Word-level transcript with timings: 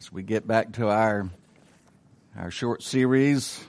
as 0.00 0.10
we 0.10 0.22
get 0.22 0.46
back 0.46 0.72
to 0.72 0.88
our 0.88 1.28
our 2.34 2.50
short 2.50 2.82
series 2.82 3.62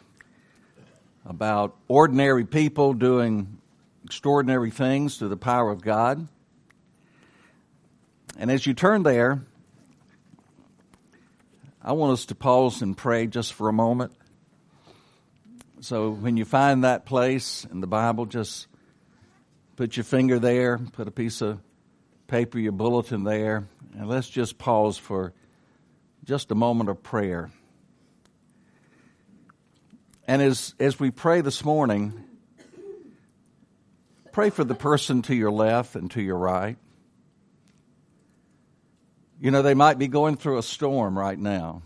about 1.25 1.75
ordinary 1.89 2.45
people 2.45 2.93
doing 2.93 3.57
extraordinary 4.05 4.71
things 4.71 5.17
through 5.17 5.27
the 5.27 5.35
power 5.35 5.69
of 5.69 5.81
God. 5.81 6.25
And 8.37 8.49
as 8.49 8.65
you 8.65 8.73
turn 8.73 9.03
there, 9.03 9.41
I 11.81 11.91
want 11.91 12.13
us 12.13 12.27
to 12.27 12.35
pause 12.35 12.81
and 12.81 12.95
pray 12.95 13.27
just 13.27 13.51
for 13.51 13.67
a 13.67 13.73
moment. 13.73 14.13
So 15.81 16.11
when 16.11 16.37
you 16.37 16.45
find 16.45 16.85
that 16.85 17.05
place 17.05 17.67
in 17.69 17.81
the 17.81 17.87
Bible, 17.87 18.25
just 18.25 18.67
put 19.75 19.97
your 19.97 20.05
finger 20.05 20.39
there, 20.39 20.77
put 20.77 21.09
a 21.09 21.11
piece 21.11 21.41
of 21.41 21.59
paper, 22.27 22.57
your 22.57 22.71
bulletin 22.71 23.25
there, 23.25 23.67
and 23.97 24.07
let's 24.07 24.29
just 24.29 24.57
pause 24.57 24.97
for 24.97 25.33
just 26.23 26.51
a 26.51 26.55
moment 26.55 26.89
of 26.89 27.01
prayer. 27.01 27.51
And 30.27 30.41
as, 30.41 30.75
as 30.79 30.99
we 30.99 31.11
pray 31.11 31.41
this 31.41 31.65
morning, 31.65 32.23
pray 34.31 34.49
for 34.49 34.63
the 34.63 34.75
person 34.75 35.23
to 35.23 35.35
your 35.35 35.51
left 35.51 35.95
and 35.95 36.09
to 36.11 36.21
your 36.21 36.37
right. 36.37 36.77
You 39.39 39.49
know, 39.49 39.63
they 39.63 39.73
might 39.73 39.97
be 39.97 40.07
going 40.07 40.37
through 40.37 40.59
a 40.59 40.63
storm 40.63 41.17
right 41.17 41.37
now. 41.37 41.81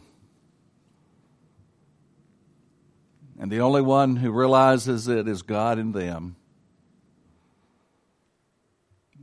And 3.40 3.50
the 3.50 3.62
only 3.62 3.81
one 3.81 4.17
who 4.17 4.31
realizes 4.31 5.08
it 5.08 5.28
is 5.28 5.42
God 5.42 5.80
in 5.80 5.94
them. 5.94 6.36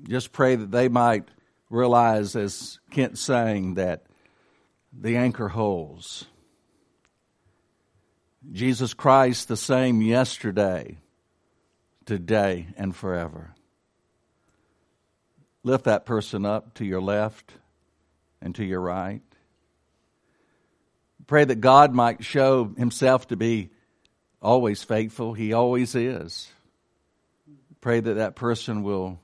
Just 0.08 0.32
pray 0.32 0.56
that 0.56 0.70
they 0.70 0.88
might 0.88 1.28
realize, 1.70 2.34
as 2.34 2.78
Kent 2.90 3.18
sang, 3.18 3.74
that 3.74 4.04
the 4.92 5.16
anchor 5.16 5.48
holds. 5.48 6.26
Jesus 8.50 8.92
Christ, 8.92 9.48
the 9.48 9.56
same 9.56 10.02
yesterday, 10.02 10.98
today, 12.04 12.66
and 12.76 12.94
forever. 12.94 13.54
Lift 15.62 15.84
that 15.84 16.04
person 16.06 16.44
up 16.44 16.74
to 16.74 16.84
your 16.84 17.00
left 17.00 17.52
and 18.40 18.54
to 18.56 18.64
your 18.64 18.80
right. 18.80 19.22
Pray 21.28 21.44
that 21.44 21.60
God 21.60 21.94
might 21.94 22.24
show 22.24 22.72
himself 22.76 23.28
to 23.28 23.36
be 23.36 23.70
always 24.42 24.82
faithful. 24.82 25.34
He 25.34 25.52
always 25.52 25.94
is. 25.94 26.50
Pray 27.80 28.00
that 28.00 28.14
that 28.14 28.34
person 28.34 28.82
will 28.82 29.20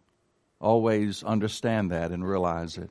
always 0.61 1.25
understand 1.25 1.91
that 1.91 2.12
and 2.12 2.27
realize 2.27 2.79
it. 2.79 2.91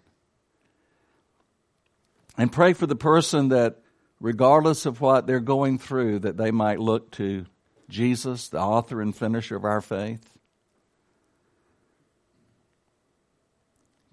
And 2.38 2.52
pray 2.52 2.74
for 2.74 2.86
the 2.86 2.96
person 2.96 3.50
that, 3.50 3.80
regardless 4.20 4.86
of 4.86 5.02
what 5.02 5.26
they're 5.26 5.40
going 5.40 5.80
through, 5.80 6.20
that 6.20 6.38
they 6.38 6.52
might 6.52 6.80
look 6.80 7.12
to 7.14 7.46
Jesus, 7.90 8.50
the 8.50 8.60
author 8.60 9.02
and 9.02 9.16
finisher 9.16 9.56
of 9.56 9.66
our 9.66 9.82
faith. 9.82 10.38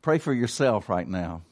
Pray 0.00 0.18
for 0.18 0.32
yourself 0.32 0.88
right 0.88 1.08
now. 1.08 1.42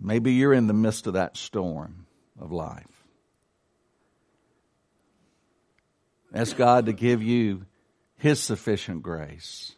Maybe 0.00 0.32
you're 0.32 0.52
in 0.52 0.68
the 0.68 0.74
midst 0.74 1.06
of 1.06 1.14
that 1.14 1.36
storm 1.36 2.06
of 2.38 2.52
life. 2.52 2.84
Ask 6.32 6.56
God 6.56 6.86
to 6.86 6.92
give 6.92 7.22
you 7.22 7.64
His 8.16 8.40
sufficient 8.40 9.02
grace. 9.02 9.72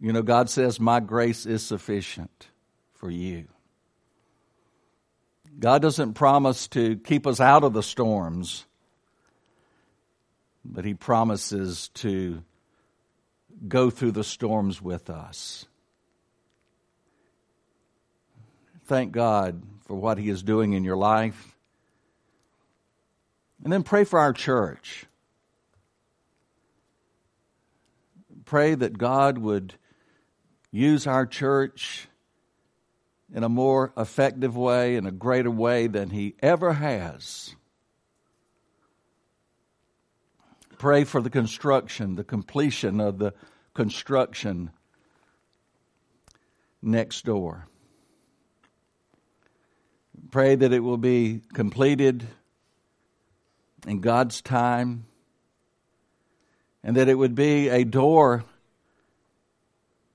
You 0.00 0.12
know, 0.12 0.22
God 0.22 0.50
says, 0.50 0.78
My 0.78 1.00
grace 1.00 1.46
is 1.46 1.64
sufficient 1.64 2.48
for 2.94 3.10
you. 3.10 3.46
God 5.58 5.80
doesn't 5.80 6.14
promise 6.14 6.68
to 6.68 6.96
keep 6.96 7.26
us 7.26 7.40
out 7.40 7.64
of 7.64 7.72
the 7.72 7.82
storms, 7.82 8.66
but 10.64 10.84
He 10.84 10.92
promises 10.92 11.88
to 11.94 12.42
go 13.66 13.88
through 13.88 14.12
the 14.12 14.24
storms 14.24 14.82
with 14.82 15.08
us. 15.08 15.64
Thank 18.84 19.12
God 19.12 19.62
for 19.86 19.96
what 19.96 20.18
He 20.18 20.28
is 20.28 20.42
doing 20.42 20.74
in 20.74 20.84
your 20.84 20.96
life. 20.96 21.56
And 23.64 23.72
then 23.72 23.82
pray 23.82 24.04
for 24.04 24.20
our 24.20 24.34
church. 24.34 25.06
Pray 28.44 28.74
that 28.74 28.98
God 28.98 29.38
would 29.38 29.74
use 30.70 31.06
our 31.06 31.26
church 31.26 32.08
in 33.34 33.42
a 33.42 33.48
more 33.48 33.92
effective 33.96 34.56
way, 34.56 34.96
in 34.96 35.06
a 35.06 35.10
greater 35.10 35.50
way 35.50 35.86
than 35.86 36.10
He 36.10 36.34
ever 36.40 36.72
has. 36.74 37.54
Pray 40.78 41.04
for 41.04 41.20
the 41.20 41.30
construction, 41.30 42.16
the 42.16 42.24
completion 42.24 43.00
of 43.00 43.18
the 43.18 43.32
construction 43.74 44.70
next 46.82 47.24
door. 47.24 47.66
Pray 50.30 50.54
that 50.54 50.72
it 50.72 50.80
will 50.80 50.98
be 50.98 51.42
completed 51.54 52.26
in 53.86 54.00
God's 54.00 54.42
time 54.42 55.06
and 56.82 56.96
that 56.96 57.08
it 57.08 57.14
would 57.14 57.34
be 57.34 57.68
a 57.68 57.84
door 57.84 58.44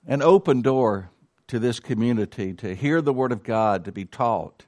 an 0.07 0.21
open 0.21 0.61
door 0.61 1.11
to 1.47 1.59
this 1.59 1.79
community 1.79 2.53
to 2.53 2.75
hear 2.75 3.01
the 3.01 3.13
Word 3.13 3.31
of 3.31 3.43
God, 3.43 3.85
to 3.85 3.91
be 3.91 4.05
taught, 4.05 4.65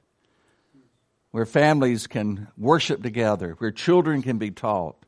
where 1.30 1.46
families 1.46 2.06
can 2.06 2.48
worship 2.56 3.02
together, 3.02 3.54
where 3.58 3.70
children 3.70 4.22
can 4.22 4.38
be 4.38 4.50
taught 4.50 5.04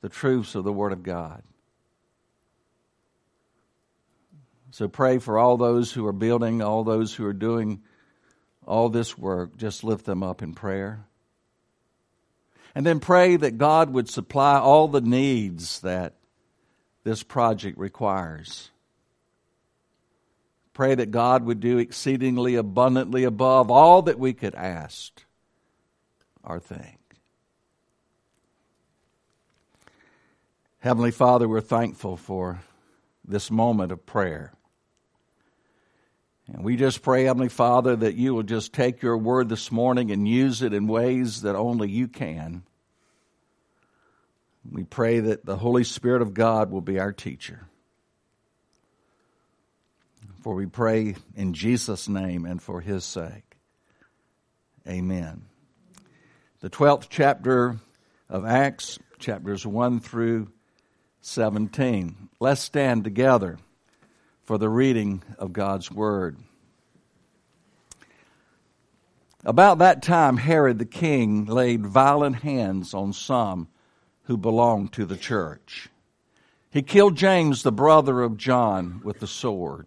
the 0.00 0.08
truths 0.08 0.54
of 0.54 0.64
the 0.64 0.72
Word 0.72 0.92
of 0.92 1.02
God. 1.02 1.42
So 4.70 4.88
pray 4.88 5.18
for 5.18 5.38
all 5.38 5.56
those 5.56 5.92
who 5.92 6.06
are 6.06 6.12
building, 6.12 6.62
all 6.62 6.84
those 6.84 7.14
who 7.14 7.24
are 7.24 7.32
doing 7.32 7.82
all 8.66 8.88
this 8.88 9.16
work. 9.16 9.56
Just 9.56 9.82
lift 9.82 10.04
them 10.04 10.22
up 10.22 10.42
in 10.42 10.54
prayer. 10.54 11.04
And 12.74 12.84
then 12.84 13.00
pray 13.00 13.36
that 13.36 13.58
God 13.58 13.90
would 13.90 14.08
supply 14.08 14.58
all 14.58 14.88
the 14.88 15.00
needs 15.00 15.80
that 15.80 16.14
this 17.02 17.22
project 17.22 17.78
requires. 17.78 18.70
Pray 20.78 20.94
that 20.94 21.10
God 21.10 21.44
would 21.44 21.58
do 21.58 21.78
exceedingly 21.78 22.54
abundantly 22.54 23.24
above 23.24 23.68
all 23.68 24.02
that 24.02 24.16
we 24.16 24.32
could 24.32 24.54
ask 24.54 25.24
or 26.44 26.60
think. 26.60 27.00
Heavenly 30.78 31.10
Father, 31.10 31.48
we're 31.48 31.60
thankful 31.60 32.16
for 32.16 32.60
this 33.24 33.50
moment 33.50 33.90
of 33.90 34.06
prayer. 34.06 34.52
And 36.46 36.62
we 36.62 36.76
just 36.76 37.02
pray, 37.02 37.24
Heavenly 37.24 37.48
Father, 37.48 37.96
that 37.96 38.14
you 38.14 38.32
will 38.32 38.44
just 38.44 38.72
take 38.72 39.02
your 39.02 39.18
word 39.18 39.48
this 39.48 39.72
morning 39.72 40.12
and 40.12 40.28
use 40.28 40.62
it 40.62 40.72
in 40.72 40.86
ways 40.86 41.42
that 41.42 41.56
only 41.56 41.90
you 41.90 42.06
can. 42.06 42.62
We 44.70 44.84
pray 44.84 45.18
that 45.18 45.44
the 45.44 45.56
Holy 45.56 45.82
Spirit 45.82 46.22
of 46.22 46.34
God 46.34 46.70
will 46.70 46.82
be 46.82 47.00
our 47.00 47.12
teacher. 47.12 47.67
For 50.48 50.54
we 50.54 50.64
pray 50.64 51.14
in 51.36 51.52
Jesus' 51.52 52.08
name 52.08 52.46
and 52.46 52.62
for 52.62 52.80
his 52.80 53.04
sake. 53.04 53.58
Amen. 54.88 55.42
The 56.60 56.70
12th 56.70 57.08
chapter 57.10 57.76
of 58.30 58.46
Acts, 58.46 58.98
chapters 59.18 59.66
1 59.66 60.00
through 60.00 60.48
17. 61.20 62.30
Let's 62.40 62.62
stand 62.62 63.04
together 63.04 63.58
for 64.42 64.56
the 64.56 64.70
reading 64.70 65.22
of 65.38 65.52
God's 65.52 65.92
Word. 65.92 66.38
About 69.44 69.80
that 69.80 70.00
time, 70.00 70.38
Herod 70.38 70.78
the 70.78 70.86
king 70.86 71.44
laid 71.44 71.84
violent 71.84 72.36
hands 72.36 72.94
on 72.94 73.12
some 73.12 73.68
who 74.22 74.38
belonged 74.38 74.94
to 74.94 75.04
the 75.04 75.18
church. 75.18 75.90
He 76.70 76.80
killed 76.80 77.16
James, 77.16 77.64
the 77.64 77.70
brother 77.70 78.22
of 78.22 78.38
John, 78.38 79.02
with 79.04 79.20
the 79.20 79.26
sword. 79.26 79.86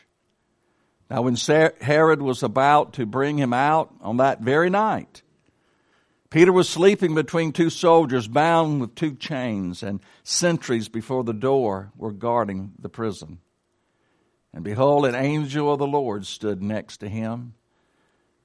Now, 1.11 1.23
when 1.23 1.35
Herod 1.35 2.21
was 2.21 2.41
about 2.41 2.93
to 2.93 3.05
bring 3.05 3.37
him 3.37 3.51
out 3.51 3.93
on 3.99 4.15
that 4.17 4.39
very 4.39 4.69
night, 4.69 5.23
Peter 6.29 6.53
was 6.53 6.69
sleeping 6.69 7.13
between 7.13 7.51
two 7.51 7.69
soldiers 7.69 8.29
bound 8.29 8.79
with 8.79 8.95
two 8.95 9.15
chains, 9.15 9.83
and 9.83 9.99
sentries 10.23 10.87
before 10.87 11.25
the 11.25 11.33
door 11.33 11.91
were 11.97 12.13
guarding 12.13 12.71
the 12.79 12.87
prison. 12.87 13.39
And 14.53 14.63
behold, 14.63 15.05
an 15.05 15.15
angel 15.15 15.73
of 15.73 15.79
the 15.79 15.85
Lord 15.85 16.25
stood 16.25 16.63
next 16.63 16.99
to 16.99 17.09
him, 17.09 17.55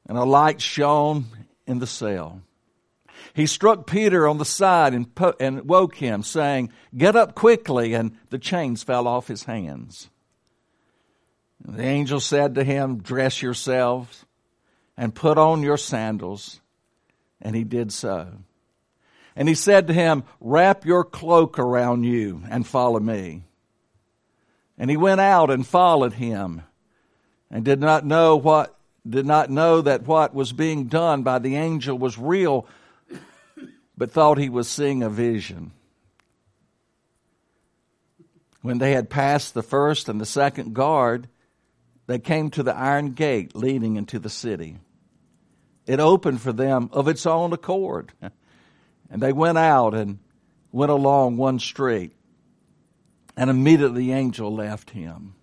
and 0.08 0.18
a 0.18 0.24
light 0.24 0.60
shone 0.60 1.26
in 1.68 1.78
the 1.78 1.86
cell. 1.86 2.42
He 3.32 3.46
struck 3.46 3.86
Peter 3.86 4.26
on 4.26 4.38
the 4.38 4.44
side 4.44 4.92
and, 4.92 5.14
po- 5.14 5.36
and 5.38 5.68
woke 5.68 5.94
him, 5.94 6.24
saying, 6.24 6.72
Get 6.96 7.14
up 7.14 7.36
quickly, 7.36 7.94
and 7.94 8.16
the 8.30 8.40
chains 8.40 8.82
fell 8.82 9.06
off 9.06 9.28
his 9.28 9.44
hands. 9.44 10.10
The 11.64 11.82
angel 11.82 12.20
said 12.20 12.54
to 12.54 12.64
him, 12.64 12.98
Dress 12.98 13.42
yourselves 13.42 14.24
and 14.96 15.14
put 15.14 15.38
on 15.38 15.62
your 15.62 15.76
sandals. 15.76 16.60
And 17.40 17.54
he 17.54 17.64
did 17.64 17.92
so. 17.92 18.32
And 19.34 19.48
he 19.48 19.54
said 19.54 19.86
to 19.88 19.92
him, 19.92 20.24
Wrap 20.40 20.86
your 20.86 21.04
cloak 21.04 21.58
around 21.58 22.04
you 22.04 22.42
and 22.48 22.66
follow 22.66 23.00
me. 23.00 23.44
And 24.78 24.90
he 24.90 24.96
went 24.96 25.20
out 25.20 25.50
and 25.50 25.66
followed 25.66 26.14
him 26.14 26.62
and 27.50 27.64
did 27.64 27.80
not 27.80 28.04
know 28.04 28.36
what 28.36 28.76
did 29.08 29.26
not 29.26 29.50
know 29.50 29.80
that 29.82 30.06
what 30.06 30.34
was 30.34 30.52
being 30.52 30.86
done 30.86 31.22
by 31.22 31.38
the 31.38 31.54
angel 31.54 31.96
was 31.96 32.18
real, 32.18 32.66
but 33.96 34.10
thought 34.10 34.36
he 34.36 34.48
was 34.48 34.68
seeing 34.68 35.02
a 35.02 35.08
vision. 35.08 35.70
When 38.62 38.78
they 38.78 38.92
had 38.92 39.08
passed 39.08 39.54
the 39.54 39.62
first 39.62 40.08
and 40.08 40.20
the 40.20 40.26
second 40.26 40.74
guard, 40.74 41.28
they 42.06 42.18
came 42.18 42.50
to 42.50 42.62
the 42.62 42.76
iron 42.76 43.12
gate 43.12 43.56
leading 43.56 43.96
into 43.96 44.18
the 44.18 44.30
city. 44.30 44.78
It 45.86 46.00
opened 46.00 46.40
for 46.40 46.52
them 46.52 46.90
of 46.92 47.08
its 47.08 47.26
own 47.26 47.52
accord. 47.52 48.12
And 49.08 49.22
they 49.22 49.32
went 49.32 49.56
out 49.56 49.94
and 49.94 50.18
went 50.72 50.90
along 50.90 51.36
one 51.36 51.60
street. 51.60 52.12
And 53.36 53.50
immediately 53.50 54.06
the 54.06 54.12
angel 54.12 54.52
left 54.52 54.90
him. 54.90 55.34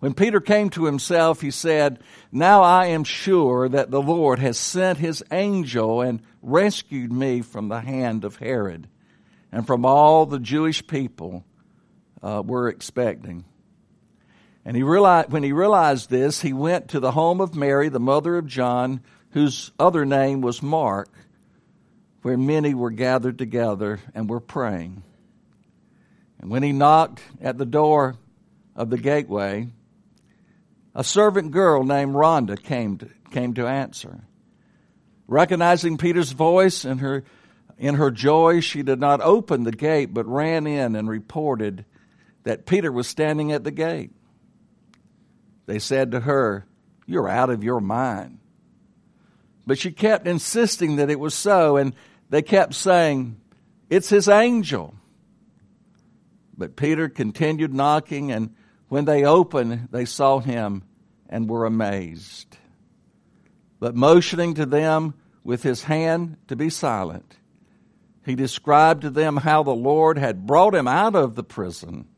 When 0.00 0.14
Peter 0.14 0.40
came 0.40 0.68
to 0.70 0.86
himself, 0.86 1.40
he 1.40 1.52
said, 1.52 2.00
Now 2.32 2.62
I 2.62 2.86
am 2.86 3.04
sure 3.04 3.68
that 3.68 3.92
the 3.92 4.02
Lord 4.02 4.40
has 4.40 4.58
sent 4.58 4.98
his 4.98 5.22
angel 5.30 6.00
and 6.00 6.22
rescued 6.42 7.12
me 7.12 7.40
from 7.40 7.68
the 7.68 7.80
hand 7.80 8.24
of 8.24 8.36
Herod 8.36 8.88
and 9.52 9.64
from 9.64 9.84
all 9.84 10.26
the 10.26 10.40
Jewish 10.40 10.84
people 10.84 11.44
uh, 12.20 12.42
were 12.44 12.68
expecting. 12.68 13.44
And 14.64 14.76
he 14.76 14.82
realized, 14.82 15.32
when 15.32 15.42
he 15.42 15.52
realized 15.52 16.08
this, 16.08 16.40
he 16.40 16.52
went 16.52 16.88
to 16.88 17.00
the 17.00 17.12
home 17.12 17.40
of 17.40 17.54
Mary, 17.54 17.88
the 17.88 17.98
mother 17.98 18.36
of 18.36 18.46
John, 18.46 19.00
whose 19.30 19.72
other 19.78 20.04
name 20.04 20.40
was 20.40 20.62
Mark, 20.62 21.10
where 22.22 22.36
many 22.36 22.72
were 22.74 22.90
gathered 22.90 23.38
together 23.38 23.98
and 24.14 24.30
were 24.30 24.40
praying. 24.40 25.02
And 26.40 26.50
when 26.50 26.62
he 26.62 26.72
knocked 26.72 27.22
at 27.40 27.58
the 27.58 27.66
door 27.66 28.16
of 28.76 28.90
the 28.90 28.98
gateway, 28.98 29.68
a 30.94 31.02
servant 31.02 31.50
girl 31.50 31.82
named 31.82 32.14
Rhoda 32.14 32.56
came 32.56 32.98
to, 32.98 33.08
came 33.30 33.54
to 33.54 33.66
answer. 33.66 34.20
Recognizing 35.26 35.98
Peter's 35.98 36.32
voice 36.32 36.84
and 36.84 37.00
her, 37.00 37.24
in 37.78 37.94
her 37.94 38.10
joy, 38.10 38.60
she 38.60 38.82
did 38.82 39.00
not 39.00 39.20
open 39.20 39.64
the 39.64 39.72
gate, 39.72 40.12
but 40.12 40.26
ran 40.26 40.66
in 40.66 40.94
and 40.94 41.08
reported 41.08 41.84
that 42.44 42.66
Peter 42.66 42.92
was 42.92 43.08
standing 43.08 43.50
at 43.50 43.64
the 43.64 43.70
gate. 43.70 44.12
They 45.72 45.78
said 45.78 46.10
to 46.10 46.20
her, 46.20 46.66
You're 47.06 47.30
out 47.30 47.48
of 47.48 47.64
your 47.64 47.80
mind. 47.80 48.40
But 49.66 49.78
she 49.78 49.90
kept 49.90 50.26
insisting 50.26 50.96
that 50.96 51.08
it 51.08 51.18
was 51.18 51.32
so, 51.32 51.78
and 51.78 51.94
they 52.28 52.42
kept 52.42 52.74
saying, 52.74 53.40
It's 53.88 54.10
his 54.10 54.28
angel. 54.28 54.94
But 56.58 56.76
Peter 56.76 57.08
continued 57.08 57.72
knocking, 57.72 58.30
and 58.30 58.54
when 58.88 59.06
they 59.06 59.24
opened, 59.24 59.88
they 59.90 60.04
saw 60.04 60.40
him 60.40 60.82
and 61.26 61.48
were 61.48 61.64
amazed. 61.64 62.58
But 63.80 63.94
motioning 63.94 64.52
to 64.56 64.66
them 64.66 65.14
with 65.42 65.62
his 65.62 65.84
hand 65.84 66.36
to 66.48 66.54
be 66.54 66.68
silent, 66.68 67.38
he 68.26 68.34
described 68.34 69.00
to 69.00 69.10
them 69.10 69.38
how 69.38 69.62
the 69.62 69.70
Lord 69.70 70.18
had 70.18 70.46
brought 70.46 70.74
him 70.74 70.86
out 70.86 71.16
of 71.16 71.34
the 71.34 71.42
prison 71.42 72.08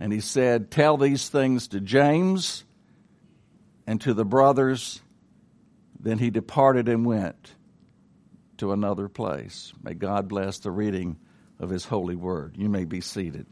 and 0.00 0.12
he 0.12 0.20
said, 0.20 0.70
Tell 0.70 0.96
these 0.96 1.28
things 1.28 1.68
to 1.68 1.80
James 1.80 2.64
and 3.86 4.00
to 4.00 4.14
the 4.14 4.24
brothers. 4.24 5.00
Then 6.00 6.18
he 6.18 6.30
departed 6.30 6.88
and 6.88 7.04
went 7.04 7.52
to 8.56 8.72
another 8.72 9.08
place. 9.08 9.74
May 9.82 9.92
God 9.92 10.26
bless 10.26 10.58
the 10.58 10.70
reading 10.70 11.18
of 11.58 11.68
his 11.68 11.84
holy 11.84 12.16
word. 12.16 12.56
You 12.56 12.70
may 12.70 12.86
be 12.86 13.02
seated. 13.02 13.46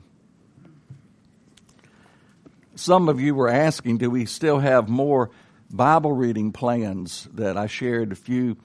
Some 2.77 3.11
of 3.11 3.21
you 3.21 3.35
were 3.35 3.50
asking, 3.50 3.99
do 3.99 4.11
we 4.11 4.25
still 4.25 4.59
have 4.59 4.89
more 4.89 5.31
Bible 5.71 6.12
reading 6.12 6.53
plans 6.53 7.29
that 7.35 7.59
I 7.59 7.67
shared 7.67 8.12
a 8.12 8.17
few 8.17 8.56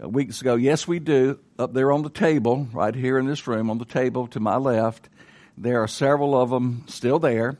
uh, 0.00 0.08
weeks 0.08 0.40
ago? 0.42 0.54
Yes, 0.54 0.86
we 0.86 1.00
do. 1.00 1.40
Up 1.58 1.72
there 1.72 1.90
on 1.90 2.02
the 2.02 2.10
table, 2.10 2.68
right 2.72 2.94
here 2.94 3.18
in 3.18 3.26
this 3.26 3.48
room, 3.48 3.68
on 3.68 3.78
the 3.78 3.84
table 3.84 4.28
to 4.28 4.38
my 4.38 4.56
left, 4.56 5.08
there 5.62 5.80
are 5.80 5.88
several 5.88 6.40
of 6.40 6.50
them 6.50 6.84
still 6.88 7.20
there. 7.20 7.56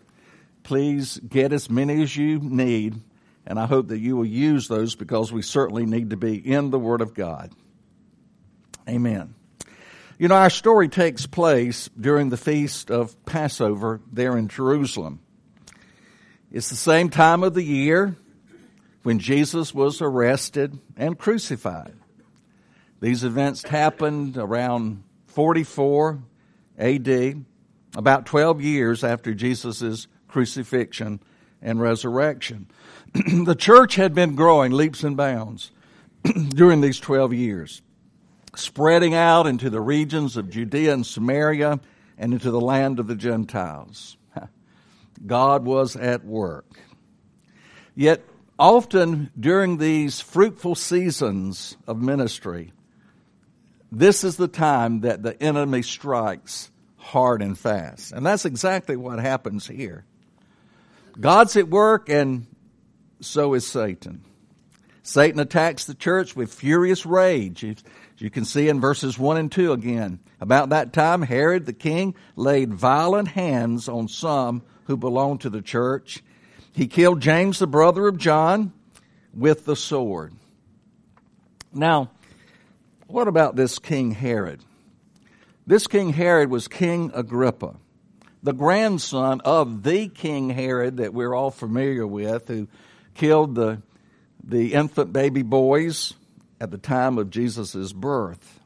Please 0.64 1.18
get 1.18 1.52
as 1.52 1.70
many 1.70 2.02
as 2.02 2.16
you 2.16 2.40
need, 2.40 3.00
and 3.46 3.60
I 3.60 3.66
hope 3.66 3.88
that 3.88 4.00
you 4.00 4.16
will 4.16 4.26
use 4.26 4.66
those 4.66 4.96
because 4.96 5.32
we 5.32 5.42
certainly 5.42 5.86
need 5.86 6.10
to 6.10 6.16
be 6.16 6.36
in 6.36 6.70
the 6.70 6.80
Word 6.80 7.00
of 7.00 7.14
God. 7.14 7.52
Amen. 8.88 9.34
You 10.18 10.26
know, 10.26 10.34
our 10.34 10.50
story 10.50 10.88
takes 10.88 11.26
place 11.26 11.88
during 11.98 12.28
the 12.28 12.36
feast 12.36 12.90
of 12.90 13.24
Passover 13.24 14.00
there 14.12 14.36
in 14.36 14.48
Jerusalem. 14.48 15.20
It's 16.50 16.70
the 16.70 16.76
same 16.76 17.08
time 17.08 17.44
of 17.44 17.54
the 17.54 17.62
year 17.62 18.16
when 19.04 19.20
Jesus 19.20 19.72
was 19.72 20.02
arrested 20.02 20.76
and 20.96 21.16
crucified. 21.16 21.94
These 23.00 23.22
events 23.22 23.62
happened 23.62 24.36
around 24.36 25.04
44 25.26 26.20
AD 26.78 27.44
about 27.96 28.26
12 28.26 28.60
years 28.60 29.04
after 29.04 29.34
Jesus' 29.34 30.06
crucifixion 30.28 31.20
and 31.60 31.80
resurrection. 31.80 32.66
the 33.14 33.54
church 33.54 33.96
had 33.96 34.14
been 34.14 34.34
growing 34.34 34.72
leaps 34.72 35.04
and 35.04 35.16
bounds 35.16 35.70
during 36.50 36.80
these 36.80 36.98
12 37.00 37.34
years, 37.34 37.82
spreading 38.56 39.14
out 39.14 39.46
into 39.46 39.70
the 39.70 39.80
regions 39.80 40.36
of 40.36 40.50
Judea 40.50 40.94
and 40.94 41.06
Samaria 41.06 41.80
and 42.18 42.32
into 42.32 42.50
the 42.50 42.60
land 42.60 42.98
of 42.98 43.06
the 43.06 43.16
Gentiles. 43.16 44.16
God 45.26 45.64
was 45.64 45.96
at 45.96 46.24
work. 46.24 46.66
Yet, 47.94 48.22
often 48.58 49.30
during 49.38 49.76
these 49.76 50.20
fruitful 50.20 50.74
seasons 50.74 51.76
of 51.86 52.00
ministry, 52.00 52.72
this 53.90 54.24
is 54.24 54.36
the 54.36 54.48
time 54.48 55.00
that 55.00 55.22
the 55.22 55.40
enemy 55.42 55.82
strikes 55.82 56.70
hard 57.02 57.42
and 57.42 57.58
fast. 57.58 58.12
And 58.12 58.24
that's 58.24 58.44
exactly 58.44 58.96
what 58.96 59.18
happens 59.18 59.66
here. 59.66 60.04
God's 61.20 61.56
at 61.56 61.68
work, 61.68 62.08
and 62.08 62.46
so 63.20 63.54
is 63.54 63.66
Satan. 63.66 64.24
Satan 65.02 65.40
attacks 65.40 65.84
the 65.84 65.94
church 65.94 66.36
with 66.36 66.54
furious 66.54 67.04
rage. 67.04 67.64
You 68.18 68.30
can 68.30 68.44
see 68.44 68.68
in 68.68 68.80
verses 68.80 69.18
1 69.18 69.36
and 69.36 69.50
2 69.50 69.72
again. 69.72 70.20
About 70.40 70.68
that 70.68 70.92
time, 70.92 71.22
Herod 71.22 71.66
the 71.66 71.72
king 71.72 72.14
laid 72.36 72.72
violent 72.72 73.28
hands 73.28 73.88
on 73.88 74.08
some 74.08 74.62
who 74.84 74.96
belonged 74.96 75.40
to 75.42 75.50
the 75.50 75.62
church. 75.62 76.22
He 76.72 76.86
killed 76.86 77.20
James, 77.20 77.58
the 77.58 77.66
brother 77.66 78.06
of 78.06 78.16
John, 78.16 78.72
with 79.34 79.64
the 79.64 79.76
sword. 79.76 80.32
Now, 81.72 82.10
what 83.06 83.28
about 83.28 83.56
this 83.56 83.78
King 83.78 84.12
Herod? 84.12 84.60
This 85.64 85.86
King 85.86 86.12
Herod 86.12 86.50
was 86.50 86.66
King 86.66 87.12
Agrippa, 87.14 87.76
the 88.42 88.52
grandson 88.52 89.40
of 89.44 89.84
the 89.84 90.08
King 90.08 90.50
Herod 90.50 90.96
that 90.96 91.14
we're 91.14 91.34
all 91.34 91.52
familiar 91.52 92.04
with, 92.04 92.48
who 92.48 92.66
killed 93.14 93.54
the, 93.54 93.80
the 94.42 94.74
infant 94.74 95.12
baby 95.12 95.42
boys 95.42 96.14
at 96.60 96.72
the 96.72 96.78
time 96.78 97.16
of 97.16 97.30
Jesus' 97.30 97.92
birth. 97.92 98.58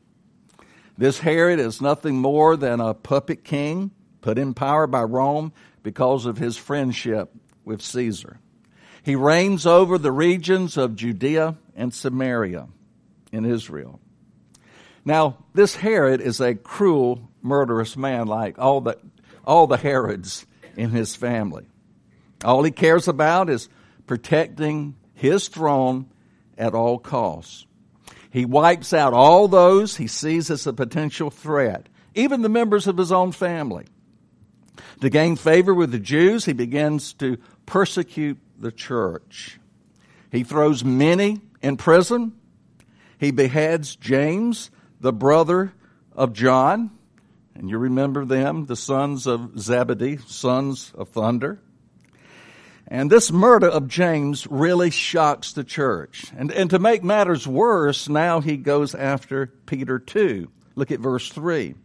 This 0.97 1.19
Herod 1.19 1.61
is 1.61 1.83
nothing 1.83 2.17
more 2.17 2.57
than 2.57 2.81
a 2.81 2.95
puppet 2.95 3.45
king 3.45 3.91
put 4.23 4.39
in 4.39 4.55
power 4.55 4.87
by 4.87 5.03
Rome 5.03 5.53
because 5.83 6.25
of 6.25 6.39
his 6.39 6.57
friendship 6.57 7.31
with 7.63 7.83
Caesar. 7.83 8.39
He 9.03 9.17
reigns 9.17 9.67
over 9.67 9.99
the 9.99 10.13
regions 10.13 10.79
of 10.79 10.97
Judea 10.97 11.59
and 11.77 11.93
Samaria 11.93 12.69
in 13.33 13.45
Israel. 13.45 14.01
Now, 15.07 15.39
this 15.55 15.77
Herod 15.77 16.21
is 16.21 16.41
a 16.41 16.57
cruel, 16.57 17.31
murderous 17.41 17.97
man 17.97 18.27
like 18.27 18.59
all 18.59 18.81
the, 18.81 18.99
all 19.47 19.69
the 19.69 19.77
Herods 19.77 20.45
in 20.77 20.91
his 20.91 21.15
family. 21.15 21.65
All 22.45 22.65
he 22.65 22.73
cares 22.73 23.07
about 23.07 23.49
is 23.49 23.69
protecting 24.09 24.97
his 25.15 25.47
throne 25.47 26.11
at 26.59 26.75
all 26.75 26.99
costs. 26.99 27.67
He 28.31 28.45
wipes 28.45 28.93
out 28.93 29.15
all 29.15 29.47
those 29.47 29.97
he 29.97 30.09
sees 30.09 30.51
as 30.51 30.67
a 30.67 30.73
potential 30.73 31.31
threat, 31.31 31.89
even 32.17 32.43
the 32.43 32.49
members 32.49 32.89
of 32.89 32.99
his 32.99 33.13
own 33.13 33.31
family. 33.31 33.87
To 35.03 35.09
gain 35.09 35.37
favor 35.37 35.73
with 35.73 35.93
the 35.93 36.01
Jews, 36.01 36.45
he 36.45 36.53
begins 36.53 37.13
to 37.15 37.39
persecute 37.65 38.39
the 38.59 38.73
church. 38.73 39.61
He 40.33 40.43
throws 40.43 40.85
many 40.85 41.41
in 41.63 41.77
prison. 41.77 42.33
He 43.19 43.31
beheads 43.31 43.95
James, 43.95 44.71
the 45.07 45.13
brother 45.13 45.73
of 46.17 46.33
John. 46.33 46.91
And 47.55 47.71
you 47.71 47.79
remember 47.79 48.25
them, 48.25 48.67
the 48.67 48.75
sons 48.75 49.29
of 49.29 49.57
Zebedee, 49.57 50.17
sons 50.27 50.91
of 50.97 51.11
thunder. 51.11 51.61
And 52.89 53.09
this 53.09 53.31
murder 53.31 53.69
of 53.69 53.87
James 53.87 54.49
really 54.49 54.91
shocks 54.91 55.53
the 55.53 55.63
church. 55.63 56.33
And, 56.37 56.51
and 56.51 56.71
to 56.71 56.81
make 56.81 57.05
matters 57.05 57.47
worse, 57.47 58.09
now 58.09 58.41
he 58.41 58.57
goes 58.57 58.97
after 58.97 59.47
Peter 59.47 60.01
too. 60.01 60.51
Look 60.75 60.91
at 60.91 60.99
verse 60.99 61.29
3. 61.29 61.77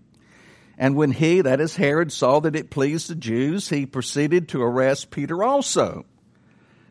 And 0.79 0.95
when 0.95 1.11
he, 1.11 1.41
that 1.41 1.61
is 1.61 1.75
Herod, 1.75 2.11
saw 2.11 2.39
that 2.39 2.55
it 2.55 2.71
pleased 2.71 3.07
the 3.07 3.13
Jews, 3.13 3.69
he 3.69 3.85
proceeded 3.85 4.49
to 4.49 4.63
arrest 4.63 5.11
Peter 5.11 5.43
also. 5.43 6.05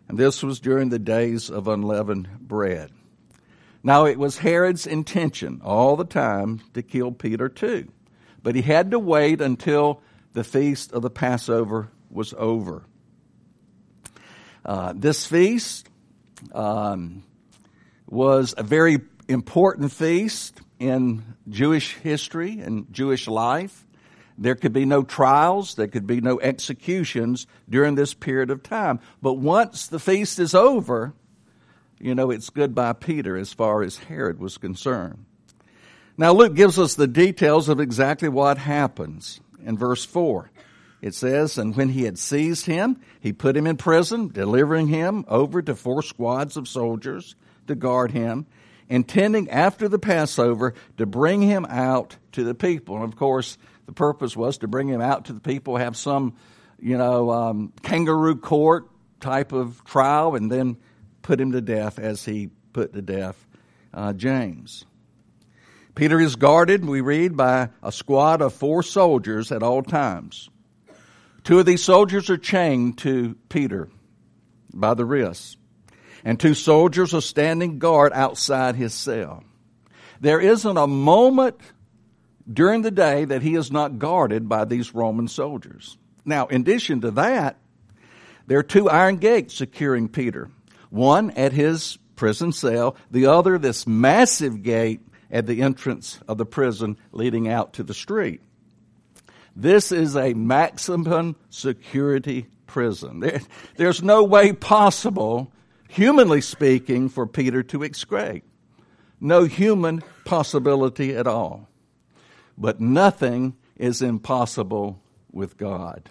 And 0.07 0.17
this 0.17 0.45
was 0.45 0.61
during 0.61 0.91
the 0.91 1.01
days 1.01 1.51
of 1.51 1.67
unleavened 1.67 2.29
bread. 2.39 2.93
Now 3.83 4.05
it 4.05 4.19
was 4.19 4.39
Herod's 4.39 4.87
intention 4.87 5.61
all 5.65 5.97
the 5.97 6.05
time 6.05 6.61
to 6.75 6.83
kill 6.83 7.13
Peter 7.13 7.49
too. 7.49 7.89
But 8.43 8.55
he 8.55 8.63
had 8.63 8.91
to 8.91 8.99
wait 8.99 9.41
until 9.41 10.03
the 10.33 10.45
feast 10.45 10.93
of 10.93 11.03
the 11.03 11.11
Passover 11.11 11.91
was 12.11 12.35
over. 12.37 12.85
Uh, 14.65 14.93
this 14.95 15.27
feast 15.27 15.89
um, 16.53 17.23
was 18.07 18.55
a 18.57 18.63
very 18.63 19.01
important 19.29 19.93
feast 19.93 20.61
in 20.79 21.23
Jewish 21.49 21.95
history 21.97 22.61
and 22.61 22.93
Jewish 22.93 23.29
life. 23.29 23.87
There 24.37 24.55
could 24.55 24.73
be 24.73 24.87
no 24.87 25.03
trials, 25.03 25.75
there 25.75 25.87
could 25.87 26.07
be 26.07 26.21
no 26.21 26.41
executions 26.41 27.47
during 27.69 27.95
this 27.95 28.15
period 28.15 28.51
of 28.51 28.63
time. 28.63 29.01
But 29.21 29.35
once 29.35 29.87
the 29.87 29.99
feast 29.99 30.39
is 30.39 30.55
over, 30.55 31.13
you 32.01 32.15
know, 32.15 32.31
it's 32.31 32.51
goodbye 32.51 32.95
Peter 32.95 33.37
as 33.37 33.53
far 33.53 33.83
as 33.83 33.99
Herod 33.99 34.39
was 34.39 34.59
concerned. 34.59 35.27
Now, 36.17 36.33
Luke 36.33 36.55
gives 36.55 36.79
us 36.79 36.95
the 36.95 37.07
details 37.07 37.69
of 37.69 37.81
exactly 37.81 38.29
what 38.29 38.59
happens 38.59 39.41
in 39.65 39.79
verse 39.79 40.05
4. 40.05 40.51
It 41.03 41.15
says, 41.15 41.57
And 41.57 41.75
when 41.77 41.91
he 41.91 42.05
had 42.05 42.19
seized 42.19 42.67
him, 42.67 43.01
he 43.21 43.33
put 43.33 43.57
him 43.57 43.67
in 43.67 43.77
prison, 43.77 44.29
delivering 44.29 44.89
him 44.89 45.25
over 45.29 45.63
to 45.63 45.75
four 45.75 46.03
squads 46.03 46.57
of 46.57 46.69
soldiers 46.69 47.37
to 47.69 47.75
guard 47.75 48.11
him, 48.11 48.47
intending 48.89 49.49
after 49.51 49.89
the 49.89 49.99
Passover 49.99 50.75
to 50.99 51.07
bring 51.07 51.41
him 51.43 51.65
out 51.67 52.17
to 52.33 52.45
the 52.45 52.55
people. 52.55 52.97
And 52.97 53.05
of 53.05 53.17
course, 53.17 53.57
the 53.87 53.93
purpose 53.93 54.37
was 54.37 54.59
to 54.59 54.69
bring 54.69 54.89
him 54.89 55.01
out 55.01 55.27
to 55.27 55.33
the 55.33 55.41
people, 55.41 55.77
have 55.77 55.97
some, 55.97 56.37
you 56.79 56.99
know, 56.99 57.31
um, 57.31 57.73
kangaroo 57.83 58.37
court 58.37 58.89
type 59.21 59.53
of 59.53 59.85
trial, 59.85 60.35
and 60.35 60.51
then 60.51 60.77
put 61.23 61.41
him 61.41 61.53
to 61.53 61.61
death 61.61 61.99
as 61.99 62.25
he 62.25 62.51
put 62.73 62.93
to 62.93 63.03
death 63.03 63.47
uh, 63.93 64.13
James. 64.13 64.85
Peter 65.95 66.21
is 66.21 66.37
guarded, 66.37 66.85
we 66.85 67.01
read, 67.01 67.37
by 67.37 67.69
a 67.83 67.93
squad 67.93 68.41
of 68.41 68.55
four 68.55 68.83
soldiers 68.83 69.53
at 69.53 69.63
all 69.63 69.83
times. 69.83 70.49
Two 71.45 71.59
of 71.59 71.67
these 71.67 71.83
soldiers 71.83 72.31
are 72.31 72.37
chained 72.37 72.99
to 72.99 73.37
Peter 73.49 73.89
by 74.73 74.95
the 74.95 75.05
wrists, 75.05 75.57
and 76.25 76.39
two 76.39 76.55
soldiers 76.55 77.13
are 77.13 77.21
standing 77.21 77.79
guard 77.79 78.13
outside 78.15 78.77
his 78.77 78.95
cell. 78.95 79.43
There 80.21 80.41
isn't 80.41 80.77
a 80.77 80.87
moment 80.87 81.59
during 82.51 82.83
the 82.83 82.91
day 82.91 83.25
that 83.25 83.43
he 83.43 83.55
is 83.55 83.71
not 83.71 83.99
guarded 83.99 84.49
by 84.49 84.65
these 84.65 84.95
Roman 84.95 85.29
soldiers. 85.29 85.97
Now, 86.25 86.47
in 86.47 86.61
addition 86.63 87.01
to 87.03 87.11
that, 87.13 87.57
there 88.47 88.59
are 88.59 88.65
two 88.65 88.89
iron 88.89 89.17
gates 89.17 89.55
securing 89.55 90.09
Peter. 90.09 90.51
One 90.91 91.31
at 91.33 91.53
his 91.53 91.99
prison 92.17 92.53
cell, 92.53 92.97
the 93.11 93.27
other 93.27 93.57
this 93.57 93.87
massive 93.87 94.63
gate 94.63 95.01
at 95.31 95.47
the 95.47 95.63
entrance 95.63 96.19
of 96.29 96.37
the 96.37 96.45
prison 96.45 96.99
leading 97.13 97.49
out 97.49 97.73
to 97.75 97.83
the 97.83 97.95
street. 97.95 98.43
This 99.57 99.93
is 99.93 100.17
a 100.17 100.35
maximum 100.35 101.37
security 101.49 102.47
prison. 102.67 103.21
There, 103.21 103.41
there's 103.77 104.03
no 104.03 104.25
way 104.25 104.53
possible, 104.53 105.53
humanly 105.89 106.41
speaking, 106.41 107.09
for 107.09 107.27
Peter 107.27 107.63
to 107.65 107.83
escape. 107.83 108.45
No 109.21 109.45
human 109.45 110.03
possibility 110.25 111.15
at 111.15 111.27
all. 111.27 111.69
But 112.57 112.81
nothing 112.81 113.57
is 113.77 114.03
impossible 114.03 115.01
with 115.33 115.57
God. 115.57 116.11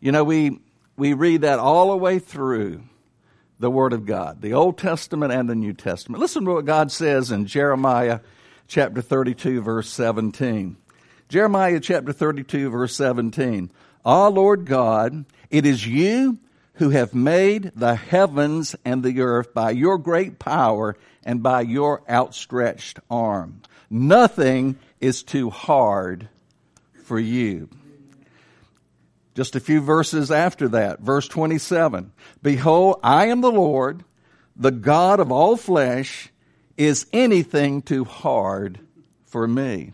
You 0.00 0.12
know, 0.12 0.24
we, 0.24 0.58
we 0.96 1.12
read 1.12 1.42
that 1.42 1.58
all 1.58 1.90
the 1.90 1.96
way 1.96 2.18
through 2.18 2.82
the 3.62 3.70
Word 3.70 3.92
of 3.92 4.04
God, 4.04 4.42
the 4.42 4.54
Old 4.54 4.76
Testament 4.76 5.32
and 5.32 5.48
the 5.48 5.54
New 5.54 5.72
Testament. 5.72 6.20
Listen 6.20 6.44
to 6.44 6.54
what 6.54 6.64
God 6.64 6.90
says 6.90 7.30
in 7.30 7.46
Jeremiah 7.46 8.18
chapter 8.66 9.00
32, 9.00 9.62
verse 9.62 9.88
17. 9.88 10.76
Jeremiah 11.28 11.78
chapter 11.78 12.12
32, 12.12 12.70
verse 12.70 12.96
17. 12.96 13.70
Ah, 14.04 14.26
Lord 14.26 14.66
God, 14.66 15.24
it 15.48 15.64
is 15.64 15.86
you 15.86 16.38
who 16.74 16.90
have 16.90 17.14
made 17.14 17.70
the 17.76 17.94
heavens 17.94 18.74
and 18.84 19.04
the 19.04 19.20
earth 19.20 19.54
by 19.54 19.70
your 19.70 19.96
great 19.96 20.40
power 20.40 20.96
and 21.22 21.40
by 21.40 21.60
your 21.60 22.02
outstretched 22.10 22.98
arm. 23.08 23.62
Nothing 23.88 24.76
is 25.00 25.22
too 25.22 25.50
hard 25.50 26.28
for 27.04 27.20
you. 27.20 27.68
Just 29.34 29.56
a 29.56 29.60
few 29.60 29.80
verses 29.80 30.30
after 30.30 30.68
that, 30.68 31.00
verse 31.00 31.26
27. 31.28 32.12
Behold, 32.42 33.00
I 33.02 33.26
am 33.26 33.40
the 33.40 33.50
Lord, 33.50 34.04
the 34.56 34.70
God 34.70 35.20
of 35.20 35.32
all 35.32 35.56
flesh. 35.56 36.28
Is 36.76 37.06
anything 37.12 37.82
too 37.82 38.04
hard 38.04 38.80
for 39.26 39.46
me? 39.46 39.92